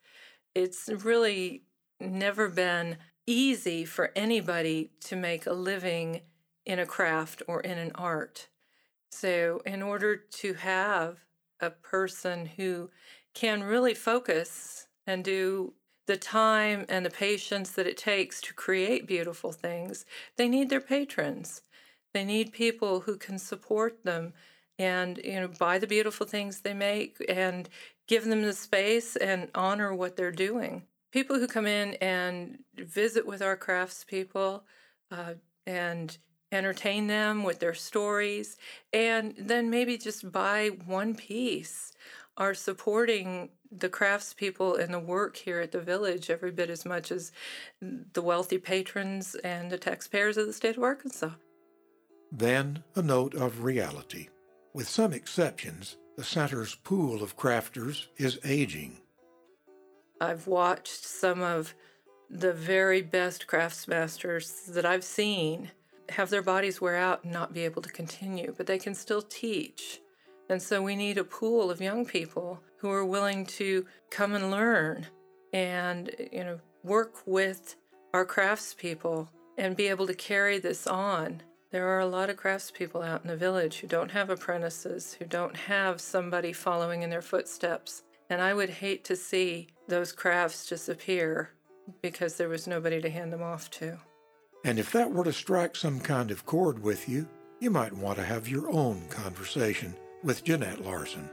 It's 0.53 0.89
really 0.89 1.63
never 1.99 2.49
been 2.49 2.97
easy 3.25 3.85
for 3.85 4.11
anybody 4.15 4.91
to 5.05 5.15
make 5.15 5.45
a 5.45 5.53
living 5.53 6.21
in 6.65 6.77
a 6.77 6.85
craft 6.85 7.41
or 7.47 7.61
in 7.61 7.77
an 7.77 7.91
art. 7.95 8.49
So, 9.11 9.61
in 9.65 9.81
order 9.81 10.15
to 10.15 10.53
have 10.55 11.25
a 11.61 11.69
person 11.69 12.45
who 12.57 12.89
can 13.33 13.63
really 13.63 13.93
focus 13.93 14.87
and 15.07 15.23
do 15.23 15.73
the 16.07 16.17
time 16.17 16.85
and 16.89 17.05
the 17.05 17.09
patience 17.09 17.71
that 17.71 17.87
it 17.87 17.97
takes 17.97 18.41
to 18.41 18.53
create 18.53 19.07
beautiful 19.07 19.51
things, 19.51 20.05
they 20.35 20.49
need 20.49 20.69
their 20.69 20.81
patrons. 20.81 21.61
They 22.13 22.25
need 22.25 22.51
people 22.51 23.01
who 23.01 23.15
can 23.17 23.37
support 23.37 24.03
them 24.03 24.33
and 24.77 25.19
you 25.23 25.39
know 25.39 25.47
buy 25.47 25.77
the 25.77 25.87
beautiful 25.87 26.25
things 26.25 26.61
they 26.61 26.73
make 26.73 27.17
and 27.29 27.69
give 28.07 28.25
them 28.25 28.41
the 28.41 28.53
space 28.53 29.15
and 29.15 29.49
honor 29.55 29.93
what 29.93 30.15
they're 30.15 30.31
doing. 30.31 30.83
People 31.11 31.37
who 31.37 31.47
come 31.47 31.67
in 31.67 31.93
and 31.95 32.59
visit 32.75 33.25
with 33.25 33.41
our 33.41 33.55
craftspeople 33.55 34.61
uh, 35.11 35.33
and 35.67 36.17
entertain 36.51 37.07
them 37.07 37.43
with 37.43 37.59
their 37.59 37.73
stories, 37.73 38.57
and 38.91 39.33
then 39.37 39.69
maybe 39.69 39.97
just 39.97 40.31
buy 40.31 40.69
one 40.85 41.15
piece 41.15 41.93
are 42.37 42.53
supporting 42.53 43.49
the 43.71 43.89
craftspeople 43.89 44.79
and 44.79 44.93
the 44.93 44.99
work 44.99 45.37
here 45.37 45.59
at 45.59 45.71
the 45.71 45.79
village 45.79 46.29
every 46.29 46.51
bit 46.51 46.69
as 46.69 46.85
much 46.85 47.11
as 47.11 47.31
the 47.81 48.21
wealthy 48.21 48.57
patrons 48.57 49.35
and 49.43 49.69
the 49.69 49.77
taxpayers 49.77 50.37
of 50.37 50.47
the 50.47 50.53
state 50.53 50.77
of 50.77 50.83
Arkansas. 50.83 51.31
Then 52.31 52.83
a 52.95 53.01
note 53.01 53.33
of 53.33 53.63
reality. 53.63 54.29
With 54.73 54.87
some 54.87 55.13
exceptions, 55.13 55.97
the 56.17 56.23
center's 56.23 56.75
pool 56.75 57.21
of 57.21 57.37
crafters 57.37 58.07
is 58.17 58.39
aging. 58.43 58.97
I've 60.19 60.47
watched 60.47 61.03
some 61.03 61.41
of 61.41 61.73
the 62.29 62.53
very 62.53 63.01
best 63.01 63.47
craftsmasters 63.47 64.65
that 64.73 64.85
I've 64.85 65.03
seen 65.03 65.71
have 66.11 66.29
their 66.29 66.41
bodies 66.41 66.81
wear 66.81 66.95
out 66.95 67.23
and 67.23 67.33
not 67.33 67.53
be 67.53 67.65
able 67.65 67.81
to 67.81 67.89
continue, 67.89 68.53
but 68.57 68.67
they 68.67 68.79
can 68.79 68.93
still 68.93 69.21
teach. 69.21 70.01
And 70.49 70.61
so 70.61 70.81
we 70.81 70.95
need 70.95 71.17
a 71.17 71.23
pool 71.23 71.71
of 71.71 71.81
young 71.81 72.05
people 72.05 72.61
who 72.77 72.89
are 72.89 73.05
willing 73.05 73.45
to 73.45 73.85
come 74.09 74.33
and 74.33 74.51
learn 74.51 75.07
and 75.53 76.11
you 76.31 76.43
know 76.43 76.59
work 76.83 77.21
with 77.25 77.75
our 78.13 78.25
craftspeople 78.25 79.27
and 79.57 79.75
be 79.75 79.87
able 79.87 80.07
to 80.07 80.13
carry 80.13 80.59
this 80.59 80.87
on. 80.87 81.41
There 81.71 81.87
are 81.87 81.99
a 81.99 82.05
lot 82.05 82.29
of 82.29 82.35
craftspeople 82.35 83.05
out 83.05 83.21
in 83.21 83.29
the 83.29 83.37
village 83.37 83.77
who 83.77 83.87
don't 83.87 84.11
have 84.11 84.29
apprentices, 84.29 85.13
who 85.13 85.25
don't 85.25 85.55
have 85.55 86.01
somebody 86.01 86.51
following 86.51 87.01
in 87.03 87.09
their 87.09 87.21
footsteps. 87.21 88.03
And 88.29 88.41
I 88.41 88.53
would 88.53 88.69
hate 88.69 89.05
to 89.05 89.15
see 89.15 89.67
those 89.87 90.11
crafts 90.11 90.67
disappear 90.67 91.51
because 92.01 92.35
there 92.35 92.49
was 92.49 92.67
nobody 92.67 93.01
to 93.01 93.09
hand 93.09 93.31
them 93.31 93.43
off 93.43 93.69
to. 93.71 93.97
And 94.63 94.77
if 94.77 94.91
that 94.91 95.11
were 95.11 95.23
to 95.23 95.33
strike 95.33 95.75
some 95.75 95.99
kind 95.99 96.29
of 96.29 96.45
chord 96.45 96.83
with 96.83 97.09
you, 97.09 97.27
you 97.59 97.71
might 97.71 97.93
want 97.93 98.17
to 98.17 98.23
have 98.23 98.47
your 98.47 98.71
own 98.71 99.07
conversation 99.09 99.95
with 100.23 100.43
Jeanette 100.43 100.85
Larson. 100.85 101.29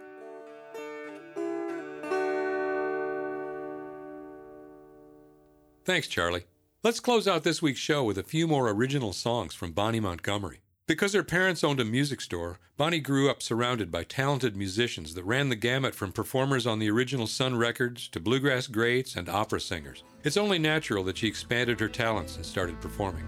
Thanks, 5.85 6.07
Charlie. 6.07 6.45
Let's 6.83 7.01
close 7.01 7.26
out 7.26 7.45
this 7.45 7.61
week's 7.61 7.81
show 7.81 8.05
with 8.05 8.18
a 8.18 8.22
few 8.22 8.47
more 8.47 8.68
original 8.70 9.12
songs 9.12 9.55
from 9.55 9.72
Bonnie 9.72 10.01
Montgomery. 10.01 10.61
Because 10.89 11.12
her 11.12 11.22
parents 11.22 11.62
owned 11.62 11.80
a 11.80 11.84
music 11.84 12.18
store, 12.22 12.61
Bonnie 12.78 12.99
grew 12.99 13.28
up 13.28 13.43
surrounded 13.43 13.93
by 13.93 14.05
talented 14.05 14.57
musicians 14.57 15.12
that 15.12 15.24
ran 15.24 15.51
the 15.51 15.55
gamut 15.55 15.95
from 15.95 16.12
performers 16.12 16.66
on 16.66 16.78
the 16.78 16.91
original 16.91 17.26
Sun 17.26 17.59
records 17.59 18.09
to 18.09 18.18
bluegrass 18.18 18.66
greats 18.66 19.14
and 19.14 19.28
opera 19.28 19.61
singers. 19.61 20.03
It's 20.24 20.39
only 20.39 20.59
natural 20.59 21.05
that 21.05 21.18
she 21.18 21.26
expanded 21.26 21.78
her 21.80 21.91
talents 21.91 22.36
and 22.36 22.47
started 22.47 22.80
performing. 22.80 23.24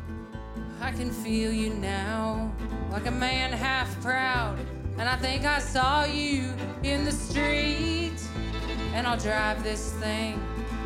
I 0.80 0.90
can 0.92 1.11
feel 1.11 1.52
you 1.52 1.68
now, 1.74 2.50
like 2.90 3.04
a 3.04 3.11
man 3.11 3.52
half 3.52 4.00
proud. 4.00 4.58
And 4.96 5.06
I 5.06 5.16
think 5.16 5.44
I 5.44 5.58
saw 5.58 6.04
you 6.04 6.54
in 6.82 7.04
the 7.04 7.12
street. 7.12 8.16
And 8.94 9.06
I'll 9.06 9.18
drive 9.18 9.62
this 9.62 9.92
thing 10.00 10.42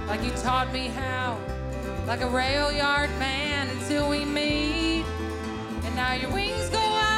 like 0.09 0.25
you 0.25 0.33
taught 0.33 0.72
me 0.72 0.89
how, 0.89 1.39
like 2.09 2.20
a 2.22 2.29
rail 2.29 2.72
yard 2.72 3.11
man 3.20 3.68
until 3.68 4.11
we 4.11 4.25
meet. 4.25 4.93
Now 5.95 6.14
your 6.14 6.30
wings 6.30 6.68
go 6.70 6.78
out 6.78 7.14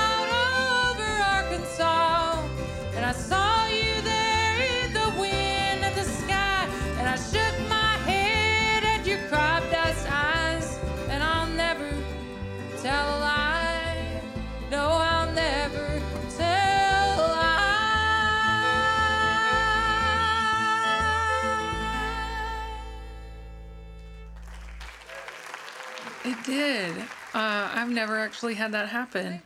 actually 28.37 28.55
had 28.55 28.72
that 28.72 28.91
happen, 28.91 29.41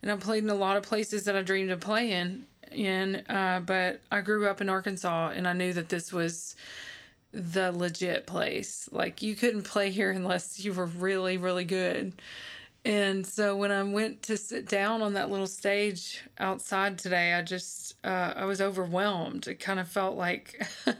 and 0.00 0.12
I've 0.12 0.20
played 0.20 0.44
in 0.44 0.50
a 0.50 0.54
lot 0.54 0.76
of 0.76 0.84
places 0.84 1.24
that 1.24 1.34
I 1.34 1.42
dreamed 1.42 1.72
of 1.72 1.80
playing 1.80 2.44
in. 2.70 3.16
Uh, 3.28 3.60
but 3.66 4.00
I 4.12 4.20
grew 4.20 4.46
up 4.46 4.60
in 4.60 4.68
Arkansas, 4.68 5.32
and 5.34 5.48
I 5.48 5.54
knew 5.54 5.72
that 5.72 5.88
this 5.88 6.12
was 6.12 6.54
the 7.32 7.72
legit 7.72 8.28
place. 8.28 8.88
Like 8.92 9.22
you 9.22 9.34
couldn't 9.34 9.64
play 9.64 9.90
here 9.90 10.12
unless 10.12 10.64
you 10.64 10.72
were 10.72 10.86
really, 10.86 11.36
really 11.36 11.64
good. 11.64 12.12
And 12.84 13.26
so 13.26 13.56
when 13.56 13.72
I 13.72 13.82
went 13.82 14.22
to 14.24 14.36
sit 14.36 14.68
down 14.68 15.02
on 15.02 15.14
that 15.14 15.32
little 15.32 15.48
stage 15.48 16.22
outside 16.38 16.96
today, 16.96 17.34
I 17.34 17.42
just 17.42 17.96
uh, 18.04 18.34
I 18.36 18.44
was 18.44 18.60
overwhelmed. 18.60 19.48
It 19.48 19.58
kind 19.58 19.80
of 19.80 19.88
felt 19.88 20.16
like 20.16 20.64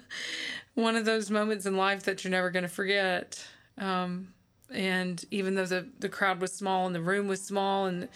one 0.75 0.97
of 0.97 1.05
those 1.05 1.31
moments 1.31 1.67
in 1.67 1.77
life 1.77 2.03
that 2.03 2.25
you're 2.25 2.33
never 2.33 2.51
going 2.51 2.65
to 2.65 2.69
forget. 2.69 3.47
Um, 3.79 4.35
and 4.73 5.25
even 5.31 5.55
though 5.55 5.67
the 5.67 5.87
the 5.99 6.09
crowd 6.09 6.41
was 6.41 6.53
small 6.53 6.87
and 6.87 6.95
the 6.95 7.01
room 7.01 7.29
was 7.29 7.43
small, 7.43 7.87
and 7.87 8.09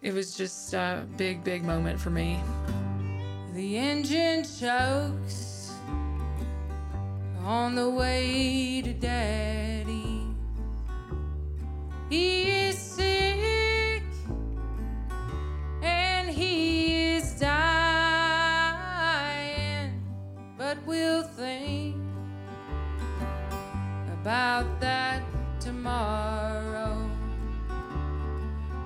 it 0.00 0.12
was 0.12 0.36
just 0.36 0.74
a 0.74 1.06
big, 1.16 1.44
big 1.44 1.64
moment 1.64 2.00
for 2.00 2.10
me. 2.10 2.40
The 3.54 3.76
engine 3.76 4.44
chokes 4.44 5.72
on 7.44 7.74
the 7.74 7.90
way 7.90 8.82
to 8.82 8.92
daddy. 8.92 10.26
He 12.08 12.50
is 12.50 12.78
sick 12.78 14.02
and 15.82 16.28
he 16.28 17.14
is 17.14 17.34
dying, 17.38 18.72
but 20.58 20.78
we'll 20.86 21.22
think 21.22 21.96
about 24.20 24.80
that 24.80 25.22
tomorrow. 25.62 27.08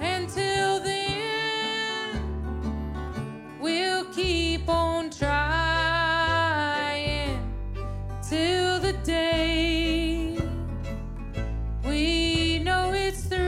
Until 0.00 0.78
then, 0.78 2.22
we'll 3.60 4.04
keep 4.12 4.68
on 4.68 5.10
trying 5.10 6.56
till 8.28 8.78
the 8.78 8.92
day 9.04 10.38
we 11.84 12.60
know 12.60 12.92
it's 12.92 13.24
through, 13.24 13.40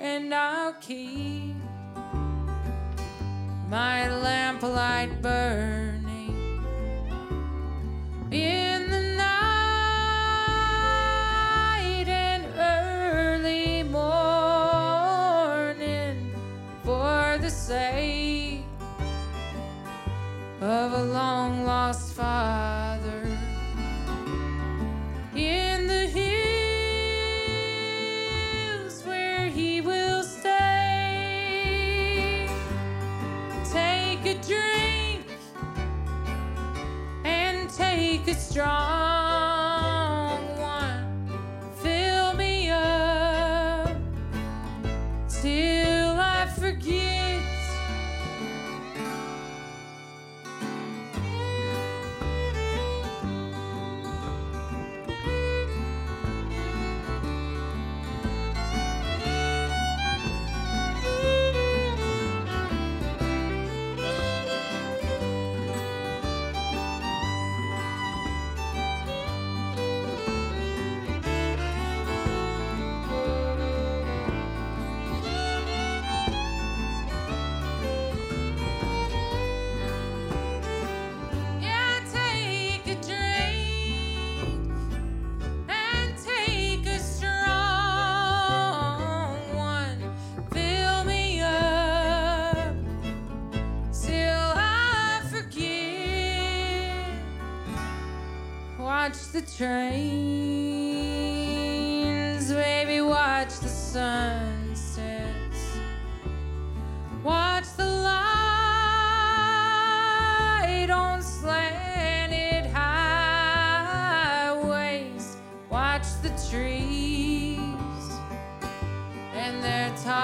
and 0.00 0.34
I'll 0.34 0.72
keep 0.80 1.47
my 3.68 4.08
lamplight 4.08 5.20
burning 5.20 5.87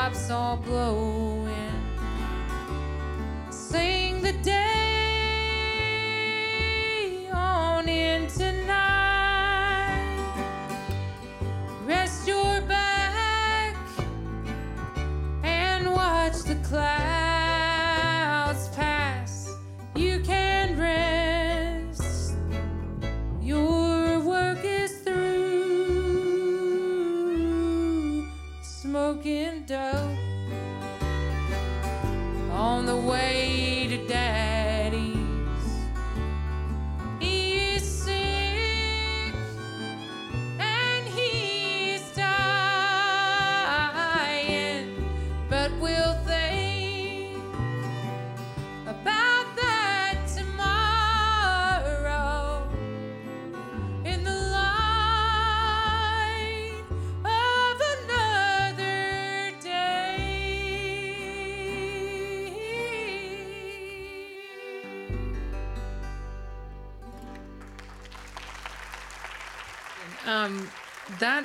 their 0.05 0.11
tops 0.13 0.31
all 0.31 0.57
blowing. 0.57 1.24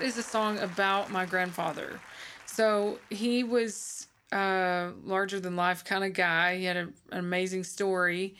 Is 0.10 0.18
a 0.18 0.24
song 0.24 0.58
about 0.58 1.12
my 1.12 1.24
grandfather. 1.24 2.00
So 2.48 2.98
he 3.12 3.44
was 3.44 4.08
a 4.32 4.90
larger 5.04 5.40
than 5.40 5.56
life 5.56 5.86
kind 5.86 6.04
of 6.04 6.14
guy. 6.14 6.58
He 6.58 6.66
had 6.66 6.78
a, 6.78 6.90
an 7.12 7.20
amazing 7.20 7.64
story. 7.64 8.34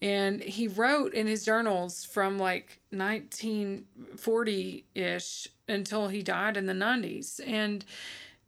And 0.00 0.42
he 0.42 0.66
wrote 0.66 1.14
in 1.14 1.28
his 1.28 1.44
journals 1.44 2.04
from 2.04 2.40
like 2.40 2.80
1940 2.90 4.84
ish 4.96 5.46
until 5.68 6.08
he 6.08 6.24
died 6.24 6.56
in 6.56 6.66
the 6.66 6.72
90s. 6.72 7.38
And 7.46 7.84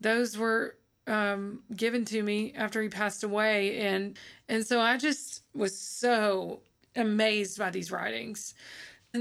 those 0.01 0.37
were 0.37 0.75
um, 1.07 1.61
given 1.77 2.05
to 2.07 2.25
me 2.25 2.55
after 2.57 2.83
he 2.83 2.89
passed 2.89 3.23
away. 3.23 3.79
And, 3.79 4.19
and 4.49 4.67
so 4.67 4.81
I 4.81 4.97
just 4.97 5.45
was 5.55 5.79
so 5.79 6.59
amazed 6.97 7.57
by 7.57 7.71
these 7.71 7.93
writings 7.93 8.55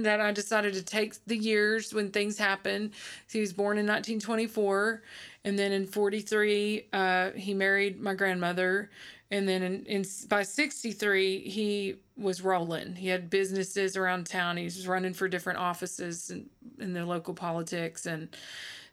that 0.01 0.19
I 0.19 0.31
decided 0.31 0.73
to 0.73 0.81
take 0.81 1.23
the 1.25 1.37
years 1.37 1.93
when 1.93 2.09
things 2.09 2.37
happened. 2.37 2.91
He 3.31 3.39
was 3.39 3.53
born 3.53 3.77
in 3.77 3.85
1924, 3.85 5.03
and 5.45 5.57
then 5.57 5.71
in 5.71 5.85
43, 5.85 6.87
uh, 6.91 7.31
he 7.31 7.53
married 7.53 8.01
my 8.01 8.15
grandmother, 8.15 8.89
and 9.29 9.47
then 9.47 9.61
in, 9.61 9.85
in 9.85 10.05
by 10.27 10.43
63, 10.43 11.47
he 11.47 11.95
was 12.17 12.41
rolling. 12.41 12.95
He 12.95 13.07
had 13.07 13.29
businesses 13.29 13.95
around 13.95 14.25
town. 14.25 14.57
He 14.57 14.65
was 14.65 14.87
running 14.87 15.13
for 15.13 15.27
different 15.27 15.59
offices 15.59 16.31
in, 16.31 16.49
in 16.79 16.93
the 16.93 17.05
local 17.05 17.35
politics, 17.35 18.07
and 18.07 18.35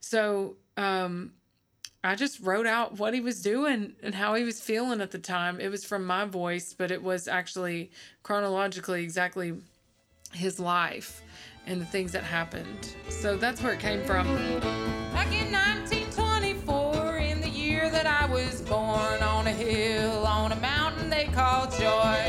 so 0.01 0.57
um, 0.77 1.33
I 2.05 2.15
just 2.15 2.41
wrote 2.41 2.67
out 2.67 2.99
what 2.99 3.15
he 3.15 3.21
was 3.21 3.41
doing 3.43 3.95
and 4.03 4.15
how 4.15 4.35
he 4.35 4.45
was 4.45 4.61
feeling 4.61 5.01
at 5.01 5.11
the 5.11 5.19
time. 5.19 5.61
It 5.61 5.71
was 5.71 5.85
from 5.85 6.05
my 6.05 6.27
voice, 6.27 6.75
but 6.75 6.91
it 6.91 7.03
was 7.03 7.29
actually 7.29 7.91
chronologically 8.23 9.03
exactly 9.03 9.55
his 10.33 10.59
life 10.61 11.23
and 11.67 11.81
the 11.81 11.87
things 11.87 12.13
that 12.13 12.23
happened. 12.25 12.95
So 13.09 13.37
that's 13.37 13.63
where 13.63 13.75
it 13.75 13.81
came 13.81 14.05
from. 14.05 14.27
Back 15.13 15.33
in 15.33 15.53
1924, 15.53 17.19
in 17.19 17.41
the 17.41 17.49
year 17.49 17.91
that 17.91 18.07
I 18.07 18.27
was 18.27 18.63
born, 18.63 19.23
on 19.23 19.47
a 19.47 19.53
hill, 19.53 20.27
on 20.27 20.53
a 20.53 20.57
mountain 20.57 21.11
they 21.11 21.27
call 21.27 21.67
Joy. 21.67 22.21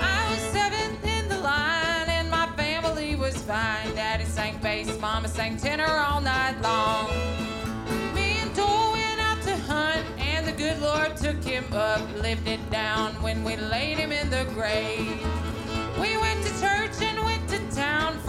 I 0.00 0.28
was 0.30 0.40
seventh 0.52 1.04
in 1.04 1.28
the 1.28 1.38
line, 1.38 2.08
and 2.08 2.30
my 2.30 2.46
family 2.56 3.16
was 3.16 3.36
fine. 3.42 3.94
Daddy 3.94 4.24
sang 4.24 4.58
bass, 4.58 4.98
mama 5.00 5.28
sang 5.28 5.56
tenor 5.56 5.88
all 5.88 6.20
night 6.20 6.60
long. 6.60 7.08
Me 8.14 8.38
and 8.40 8.54
Dole 8.54 8.92
went 8.92 9.20
out 9.20 9.40
to 9.42 9.56
hunt, 9.56 10.06
and 10.18 10.46
the 10.46 10.52
good 10.52 10.78
Lord 10.80 11.16
took 11.16 11.42
him 11.42 11.64
up, 11.72 12.00
lived 12.22 12.46
it 12.46 12.70
down 12.70 13.14
when 13.22 13.42
we 13.44 13.56
laid 13.56 13.98
him 13.98 14.12
in 14.12 14.30
the 14.30 14.44
grave. 14.54 15.20
We 16.00 16.16
went 16.18 16.44
to 16.44 16.60
church 16.60 16.85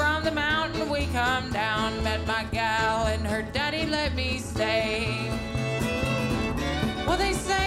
From 0.08 0.24
the 0.24 0.32
mountain 0.32 0.90
we 0.90 1.06
come 1.08 1.52
down. 1.52 2.02
Met 2.02 2.26
my 2.26 2.46
gal 2.46 3.08
and 3.08 3.28
her 3.28 3.42
daddy 3.42 3.86
let 3.86 4.16
me 4.16 4.38
stay. 4.38 5.06
Well, 7.06 7.18
they 7.18 7.34
say 7.34 7.67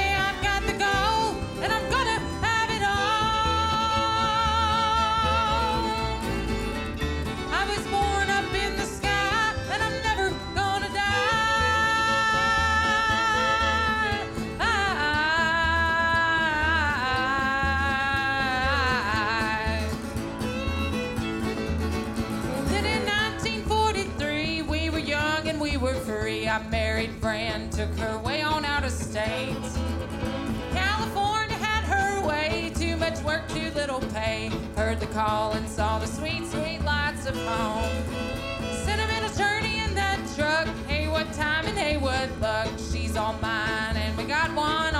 work, 33.31 33.49
too 33.49 33.71
little 33.77 34.01
pay. 34.13 34.51
Heard 34.75 34.99
the 34.99 35.07
call 35.07 35.53
and 35.53 35.69
saw 35.69 36.01
the 36.01 36.07
sweet, 36.07 36.45
sweet 36.49 36.83
lights 36.85 37.27
of 37.27 37.37
home. 37.37 37.89
Sentimental 38.85 39.33
journey 39.37 39.79
in 39.79 39.95
that 39.95 40.19
truck. 40.35 40.67
Hey, 40.89 41.07
what 41.07 41.33
time 41.33 41.65
and 41.67 41.79
hey, 41.79 41.97
what 41.97 42.29
luck. 42.41 42.69
She's 42.91 43.17
all 43.17 43.35
mine, 43.35 43.97
and 43.97 44.17
we 44.19 44.25
got 44.25 44.53
one 44.53 44.97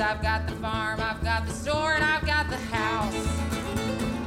I've 0.00 0.22
got 0.22 0.46
the 0.46 0.54
farm, 0.54 0.98
I've 1.00 1.22
got 1.22 1.46
the 1.46 1.52
store, 1.52 1.94
and 1.94 2.02
I've 2.02 2.24
got 2.24 2.48
the 2.48 2.56
house. 2.56 3.14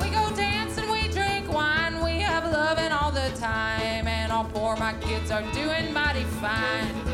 We 0.01 0.09
go 0.09 0.35
dance 0.35 0.77
and 0.77 0.89
we 0.91 1.07
drink 1.07 1.51
wine, 1.51 2.03
we 2.03 2.19
have 2.19 2.51
loving 2.51 2.91
all 2.91 3.11
the 3.11 3.31
time, 3.37 4.07
and 4.07 4.31
all 4.31 4.43
four 4.45 4.75
my 4.77 4.93
kids 5.01 5.31
are 5.31 5.41
doing 5.53 5.91
mighty 5.91 6.25
fine. 6.41 7.12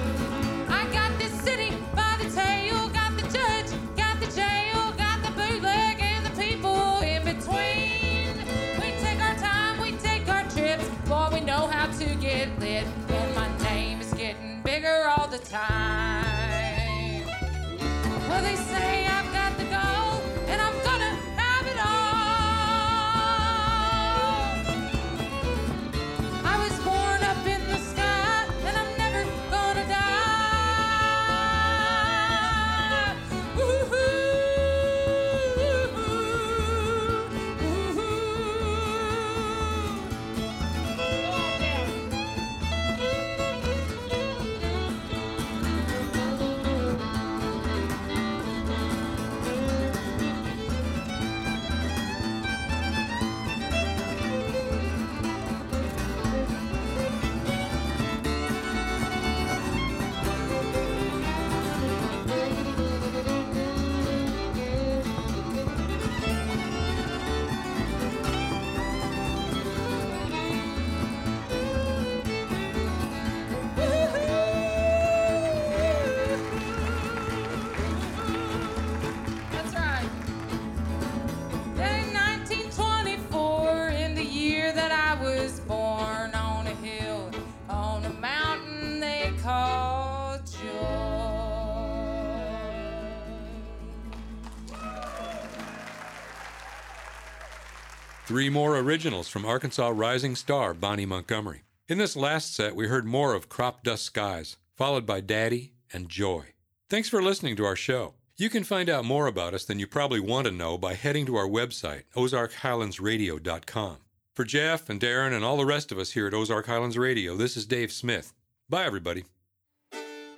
Three 98.29 98.47
more 98.47 98.77
originals 98.77 99.27
from 99.27 99.43
Arkansas 99.43 99.89
rising 99.89 100.35
star 100.35 100.75
Bonnie 100.75 101.07
Montgomery. 101.07 101.63
In 101.87 101.97
this 101.97 102.15
last 102.15 102.53
set, 102.53 102.75
we 102.75 102.85
heard 102.85 103.07
more 103.07 103.33
of 103.33 103.49
Crop 103.49 103.81
Dust 103.81 104.05
Skies, 104.05 104.57
followed 104.75 105.03
by 105.03 105.19
Daddy 105.19 105.73
and 105.91 106.09
Joy. 106.09 106.53
Thanks 106.91 107.09
for 107.09 107.23
listening 107.23 107.55
to 107.55 107.65
our 107.65 107.75
show. 107.75 108.13
You 108.37 108.51
can 108.51 108.63
find 108.63 108.87
out 108.87 109.03
more 109.03 109.25
about 109.25 109.55
us 109.55 109.65
than 109.65 109.79
you 109.79 109.87
probably 109.87 110.19
want 110.19 110.45
to 110.45 110.51
know 110.51 110.77
by 110.77 110.93
heading 110.93 111.25
to 111.25 111.37
our 111.37 111.47
website, 111.47 112.03
ozarkhighlandsradio.com. 112.15 113.97
For 114.35 114.45
Jeff 114.45 114.91
and 114.91 115.01
Darren 115.01 115.33
and 115.33 115.43
all 115.43 115.57
the 115.57 115.65
rest 115.65 115.91
of 115.91 115.97
us 115.97 116.11
here 116.11 116.27
at 116.27 116.35
Ozark 116.35 116.67
Highlands 116.67 116.99
Radio, 116.99 117.35
this 117.35 117.57
is 117.57 117.65
Dave 117.65 117.91
Smith. 117.91 118.35
Bye, 118.69 118.85
everybody. 118.85 119.23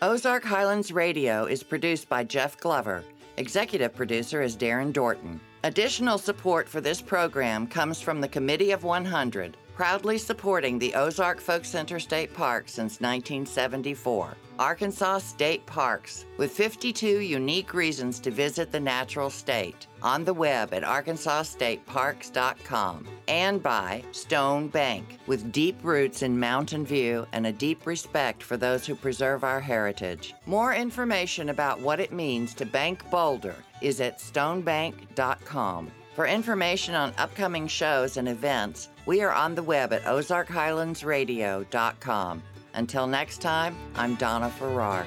Ozark 0.01 0.45
Highlands 0.45 0.93
Radio 0.93 1.43
is 1.43 1.61
produced 1.61 2.07
by 2.07 2.23
Jeff 2.23 2.57
Glover. 2.57 3.03
Executive 3.35 3.93
producer 3.93 4.41
is 4.41 4.55
Darren 4.55 4.93
Dorton. 4.93 5.41
Additional 5.63 6.17
support 6.17 6.67
for 6.67 6.81
this 6.81 7.03
program 7.03 7.67
comes 7.67 8.01
from 8.01 8.19
the 8.19 8.27
Committee 8.27 8.71
of 8.71 8.83
100, 8.83 9.57
proudly 9.75 10.17
supporting 10.17 10.79
the 10.79 10.95
Ozark 10.95 11.39
Folk 11.39 11.65
Center 11.65 11.99
State 11.99 12.33
Park 12.33 12.63
since 12.67 12.99
1974. 12.99 14.35
Arkansas 14.57 15.19
State 15.19 15.63
Parks, 15.67 16.25
with 16.37 16.51
52 16.51 17.19
unique 17.19 17.75
reasons 17.75 18.19
to 18.21 18.31
visit 18.31 18.71
the 18.71 18.79
natural 18.79 19.29
state. 19.29 19.85
On 20.03 20.23
the 20.23 20.33
web 20.33 20.73
at 20.73 20.83
arkansasstateparks.com. 20.83 23.07
And 23.27 23.61
by 23.61 24.03
Stone 24.11 24.69
Bank, 24.69 25.19
with 25.27 25.51
deep 25.51 25.77
roots 25.83 26.23
in 26.23 26.39
Mountain 26.39 26.85
View 26.85 27.27
and 27.33 27.47
a 27.47 27.51
deep 27.51 27.85
respect 27.85 28.41
for 28.41 28.57
those 28.57 28.85
who 28.85 28.95
preserve 28.95 29.43
our 29.43 29.59
heritage. 29.59 30.33
More 30.45 30.73
information 30.73 31.49
about 31.49 31.79
what 31.79 31.99
it 31.99 32.11
means 32.11 32.53
to 32.55 32.65
bank 32.65 33.07
Boulder 33.09 33.55
is 33.81 34.01
at 34.01 34.19
stonebank.com. 34.19 35.91
For 36.15 36.27
information 36.27 36.93
on 36.93 37.13
upcoming 37.17 37.67
shows 37.67 38.17
and 38.17 38.27
events, 38.27 38.89
we 39.05 39.21
are 39.21 39.33
on 39.33 39.55
the 39.55 39.63
web 39.63 39.93
at 39.93 40.03
ozarkhighlandsradio.com. 40.03 42.43
Until 42.73 43.07
next 43.07 43.41
time, 43.41 43.75
I'm 43.95 44.15
Donna 44.15 44.49
Farrar. 44.49 45.05